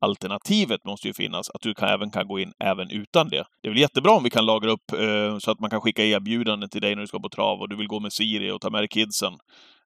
[0.00, 3.44] Alternativet måste ju finnas, att du kan, även kan gå in även utan det.
[3.62, 6.04] Det är väl jättebra om vi kan lagra upp eh, så att man kan skicka
[6.04, 8.60] erbjudanden till dig när du ska på trav och du vill gå med Siri och
[8.60, 9.32] ta med dig kidsen.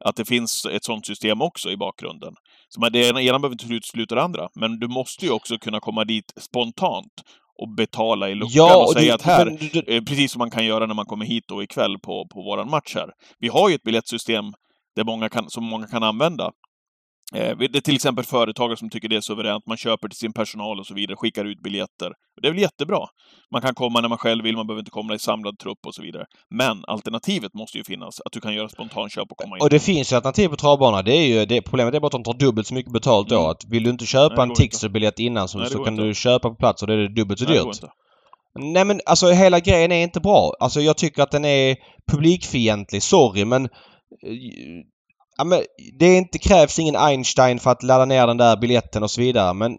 [0.04, 2.34] Att det finns ett sådant system också i bakgrunden.
[2.68, 6.04] Så det ena, behöver inte utesluta det andra, men du måste ju också kunna komma
[6.04, 7.12] dit spontant
[7.62, 10.32] och betala i luckan ja, och, och säga du, att här, men, du, eh, precis
[10.32, 13.10] som man kan göra när man kommer hit då ikväll på, på våran match här.
[13.38, 14.44] Vi har ju ett biljettsystem
[14.96, 16.50] där många kan, som många kan använda.
[17.34, 19.66] Eh, det är till exempel företagare som tycker det är suveränt.
[19.66, 22.12] Man köper till sin personal och så vidare, skickar ut biljetter.
[22.42, 23.06] Det är väl jättebra.
[23.52, 25.94] Man kan komma när man själv vill, man behöver inte komma i samlad trupp och
[25.94, 26.24] så vidare.
[26.50, 29.62] Men alternativet måste ju finnas, att du kan göra spontanköp och komma in.
[29.62, 31.02] Och det finns ju alternativ på travbana.
[31.02, 33.38] Det är ju, det, problemet är bara att de tar dubbelt så mycket betalt då.
[33.38, 33.50] Mm.
[33.50, 36.04] Att vill du inte köpa Nej, en Tixter-biljett innan så, Nej, så kan inte.
[36.04, 37.90] du köpa på plats och det är dubbelt så Nej, dyrt.
[38.58, 40.52] Nej men alltså hela grejen är inte bra.
[40.60, 41.76] Alltså jag tycker att den är
[42.12, 43.02] publikfientlig.
[43.02, 43.70] Sorry men eh,
[45.36, 45.62] Ja, men
[45.98, 49.54] det inte, krävs ingen Einstein för att ladda ner den där biljetten och så vidare
[49.54, 49.76] men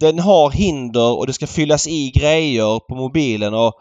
[0.00, 3.74] den har hinder och det ska fyllas i grejer på mobilen och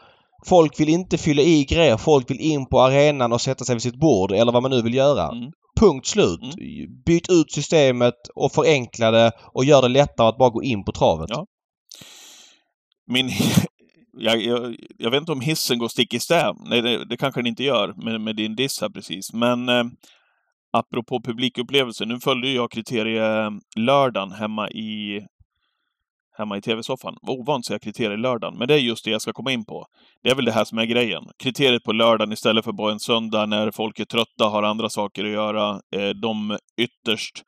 [0.45, 1.97] folk vill inte fylla i grejer.
[1.97, 4.81] Folk vill in på arenan och sätta sig vid sitt bord eller vad man nu
[4.81, 5.27] vill göra.
[5.27, 5.51] Mm.
[5.79, 6.41] Punkt slut.
[6.41, 7.03] Mm.
[7.05, 10.91] Byt ut systemet och förenkla det och gör det lättare att bara gå in på
[10.91, 11.29] travet.
[11.29, 11.45] Ja.
[13.07, 13.29] Min
[14.17, 16.55] jag, jag, jag, vet inte om hissen går stick i stäv.
[16.65, 19.33] Nej, det, det kanske den inte gör med, med din diss här precis.
[19.33, 19.83] Men eh,
[20.71, 25.21] apropå publikupplevelse, nu följde jag kriterielördagen hemma i
[26.37, 27.15] hemma i tv-soffan.
[27.21, 29.85] Ovant säga kriterielördagen, men det är just det jag ska komma in på.
[30.23, 31.23] Det är väl det här som är grejen.
[31.43, 35.25] Kriteriet på lördagen istället för på en söndag när folk är trötta, har andra saker
[35.25, 35.81] att göra.
[35.95, 37.43] Eh, de ytterst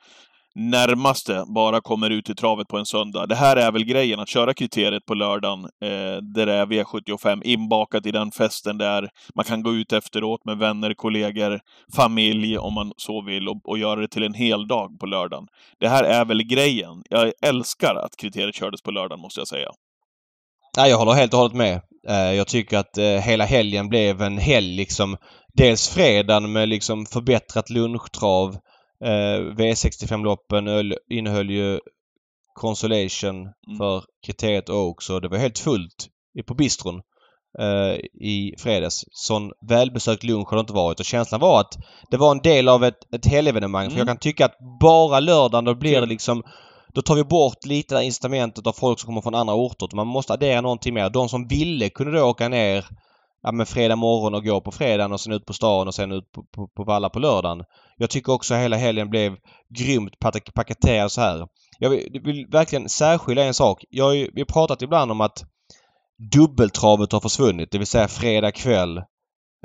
[0.55, 3.25] närmaste bara kommer ut i travet på en söndag.
[3.25, 7.41] Det här är väl grejen, att köra kriteriet på lördagen, eh, där det är V75
[7.43, 11.59] inbakat i den festen där man kan gå ut efteråt med vänner, kollegor,
[11.95, 15.47] familj om man så vill och, och göra det till en hel dag på lördagen.
[15.79, 17.03] Det här är väl grejen.
[17.09, 19.69] Jag älskar att kriteriet kördes på lördagen, måste jag säga.
[20.77, 21.81] Ja, jag håller helt och hållet med.
[22.07, 25.17] Eh, jag tycker att eh, hela helgen blev en helg liksom.
[25.53, 28.59] Dels fredagen med liksom förbättrat lunchtrav Eh,
[29.57, 31.79] V65-loppen innehöll ju
[32.53, 33.77] Consolation mm.
[33.77, 36.07] för kriteriet Oak så det var helt fullt
[36.45, 37.01] på bistron
[37.59, 39.05] eh, i fredags.
[39.11, 41.77] Sån välbesökt lunch har det inte varit och känslan var att
[42.11, 43.81] det var en del av ett, ett helgevenemang.
[43.81, 43.91] Mm.
[43.91, 44.15] För jag mm.
[44.15, 46.43] kan tycka att bara lördagen då blir det liksom
[46.93, 49.89] då tar vi bort lite det incitamentet av folk som kommer från andra orter.
[49.95, 51.09] Man måste addera någonting mer.
[51.09, 52.85] De som ville kunde då åka ner
[53.41, 56.11] ja, men fredag morgon och gå på fredagen och sen ut på stan och sen
[56.11, 57.63] ut på, på, på Valla på lördagen.
[57.97, 59.37] Jag tycker också hela helgen blev
[59.77, 60.19] grymt
[60.53, 61.47] paketerad så här.
[61.79, 63.83] Jag vill, vill verkligen särskilja en sak.
[63.89, 65.43] Jag har ju, vi har pratat ibland om att
[66.31, 67.71] dubbeltravet har försvunnit.
[67.71, 68.97] Det vill säga fredag kväll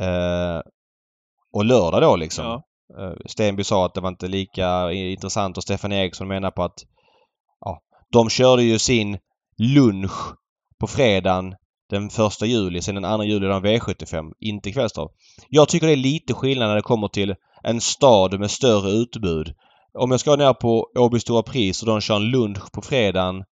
[0.00, 0.60] eh,
[1.52, 2.44] och lördag då liksom.
[2.44, 2.62] Ja.
[2.98, 6.84] Eh, Stenby sa att det var inte lika intressant och Stefan Eriksson menar på att
[7.60, 7.80] ja,
[8.12, 9.18] de körde ju sin
[9.58, 10.34] lunch
[10.80, 11.54] på fredagen
[11.90, 12.82] den första juli.
[12.82, 15.10] Sen den andra juli har V75, inte kvällstrav.
[15.48, 19.54] Jag tycker det är lite skillnad när det kommer till en stad med större utbud.
[19.98, 23.44] Om jag ska ner på Åby Stora Pris och de kör en lunch på fredagen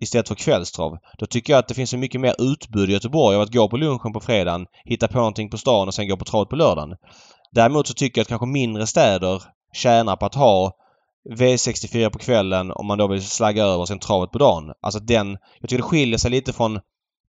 [0.00, 0.98] istället för kvällstrav.
[1.18, 3.68] Då tycker jag att det finns så mycket mer utbud i Göteborg av att gå
[3.68, 6.56] på lunchen på fredagen, hitta på någonting på stan och sen gå på travet på
[6.56, 6.96] lördagen.
[7.52, 9.42] Däremot så tycker jag att kanske mindre städer
[9.72, 10.72] tjänar på att ha
[11.38, 14.72] V64 på kvällen om man då vill slagga över sen travet på dagen.
[14.82, 15.38] Alltså den...
[15.60, 16.80] Jag tycker det skiljer sig lite från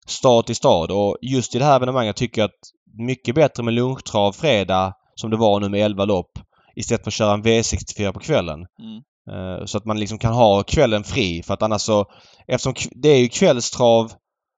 [0.06, 3.74] stad till stad och just i det här evenemanget tycker jag att mycket bättre med
[3.74, 6.38] lunchtrav fredag som det var nu med 11 lopp
[6.76, 8.66] istället för att köra en V64 på kvällen.
[8.82, 9.02] Mm.
[9.30, 12.06] Uh, så att man liksom kan ha kvällen fri för att annars så
[12.46, 14.12] eftersom det är ju kvällstrav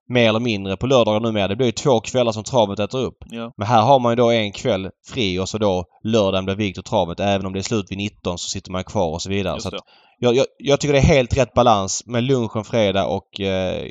[0.09, 1.49] mer eller mindre på lördagar numera.
[1.49, 3.17] Det blir ju två kvällar som travet äter upp.
[3.31, 3.53] Ja.
[3.57, 6.79] Men här har man ju då en kväll fri och så då lördagen blir vikt
[6.79, 7.21] och travet.
[7.21, 9.61] Även om det är slut vid 19 så sitter man kvar och så vidare.
[9.61, 9.71] så
[10.19, 13.87] jag, jag, jag, tycker det är helt rätt balans med lunchen fredag och eh,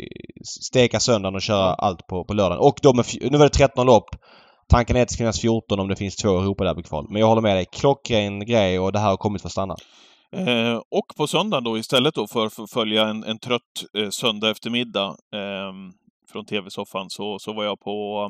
[0.61, 2.59] steka söndagen och köra allt på, på lördagen.
[2.59, 4.09] Och då med, nu var det 13 lopp.
[4.69, 7.05] Tanken är att det ska finnas 14 om det finns två Europadabbykval.
[7.09, 7.65] Men jag håller med dig.
[7.65, 9.75] Klockren grej och det här har kommit för att stanna.
[10.35, 14.49] Eh, och på söndagen då istället då för att följa en, en trött eh, söndag
[14.49, 15.73] eftermiddag eh,
[16.31, 18.29] från TV-soffan så, så var jag på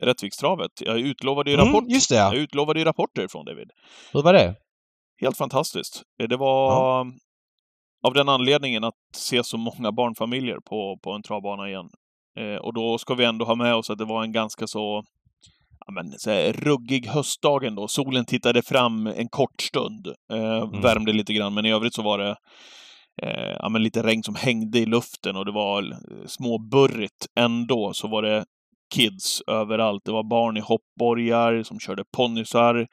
[0.00, 0.70] Rättvikstravet.
[0.80, 1.84] Jag utlovade ju mm, rapport.
[1.88, 2.34] Just det, ja.
[2.34, 3.70] Jag utlovade ju rapporter från David.
[4.12, 4.54] Hur var det?
[5.20, 6.02] Helt fantastiskt.
[6.28, 7.06] Det var ja.
[8.06, 11.88] av den anledningen att se så många barnfamiljer på, på en travbana igen.
[12.38, 15.04] Eh, och då ska vi ändå ha med oss att det var en ganska så
[15.86, 17.88] ja, men, så här, ruggig höstdag ändå.
[17.88, 20.06] Solen tittade fram en kort stund.
[20.32, 20.80] Eh, mm.
[20.80, 22.36] Värmde lite grann, men i övrigt så var det
[23.22, 25.96] eh, ja, men lite regn som hängde i luften och det var
[26.26, 27.26] småburrigt.
[27.40, 28.44] Ändå så var det
[28.94, 30.02] kids överallt.
[30.04, 32.86] Det var barn i hoppborgar som körde ponnysar.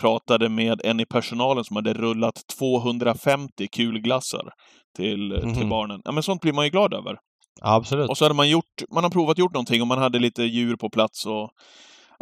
[0.00, 4.52] Pratade med en i personalen som hade rullat 250 kulglassar
[4.96, 5.54] till, mm -hmm.
[5.54, 6.00] till barnen.
[6.04, 7.16] Ja, men sånt blir man ju glad över.
[7.60, 8.10] absolut.
[8.10, 10.76] Och så hade man gjort, man har provat gjort någonting och man hade lite djur
[10.76, 11.50] på plats och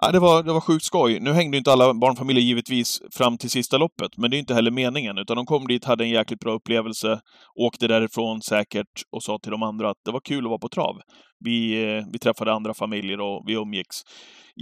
[0.02, 1.20] Ja, det, var, det var sjukt skoj.
[1.20, 4.70] Nu hängde inte alla barnfamiljer givetvis fram till sista loppet, men det är inte heller
[4.70, 7.20] meningen, utan de kom dit, hade en jäkligt bra upplevelse,
[7.54, 10.68] åkte därifrån säkert och sa till de andra att det var kul att vara på
[10.68, 10.96] trav.
[11.44, 13.96] Vi, eh, vi träffade andra familjer och vi umgicks.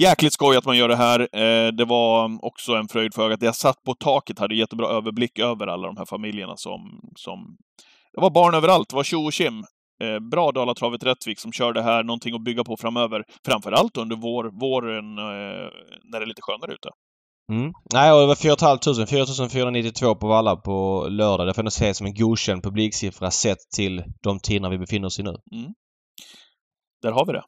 [0.00, 1.20] Jäkligt skoj att man gör det här.
[1.20, 3.42] Eh, det var också en fröjd för ögat.
[3.42, 6.80] Jag satt på taket, hade jättebra överblick över alla de här familjerna som,
[7.16, 7.56] som
[8.14, 8.88] det var barn överallt.
[8.88, 9.64] Det var tjo och kim.
[10.04, 13.24] Eh, bra Dalatravet Rättvik som kör det här, någonting att bygga på framöver.
[13.46, 15.70] Framförallt under vår, våren eh,
[16.04, 16.88] när det är lite skönare ute.
[17.52, 17.72] Mm.
[17.92, 19.06] Nej, och det var 4 500.
[19.06, 21.46] 4492 på Valla på lördag.
[21.46, 25.18] Det får jag se som en godkänd publiksiffra sett till de tiderna vi befinner oss
[25.20, 25.36] i nu.
[25.52, 25.72] Mm.
[27.02, 27.42] Där har vi det.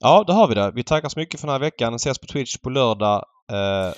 [0.00, 0.72] Ja, där har vi det.
[0.74, 1.94] Vi tackar så mycket för den här veckan.
[1.94, 3.24] Ses på Twitch på lördag.
[3.52, 3.94] Eh,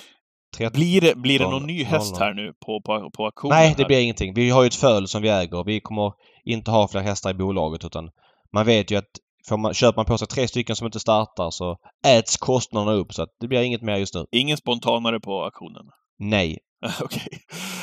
[0.57, 3.57] 13, blir, det, blir det någon ny häst här nu på, på, på auktionen?
[3.57, 4.33] Nej, det blir ingenting.
[4.33, 5.63] Vi har ju ett föl som vi äger.
[5.63, 6.11] Vi kommer
[6.45, 8.09] inte ha fler hästar i bolaget utan
[8.53, 9.09] man vet ju att
[9.49, 11.77] får man, köper man på sig tre stycken som inte startar så
[12.07, 14.25] äts kostnaderna upp så att det blir inget mer just nu.
[14.31, 15.85] Ingen spontanare på auktionen?
[16.19, 16.57] Nej.
[17.01, 17.21] Okej.
[17.25, 17.39] Okay.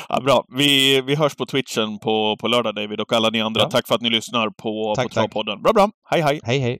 [0.09, 0.45] Ja, bra.
[0.57, 3.61] Vi, vi hörs på Twitchen på, på lördag David och alla ni andra.
[3.61, 3.69] Ja.
[3.69, 5.61] Tack för att ni lyssnar på, tack, på Travpodden.
[5.61, 5.89] Bra, bra.
[6.09, 6.21] Hej.
[6.21, 6.59] Hej, hej.
[6.63, 6.79] Hej!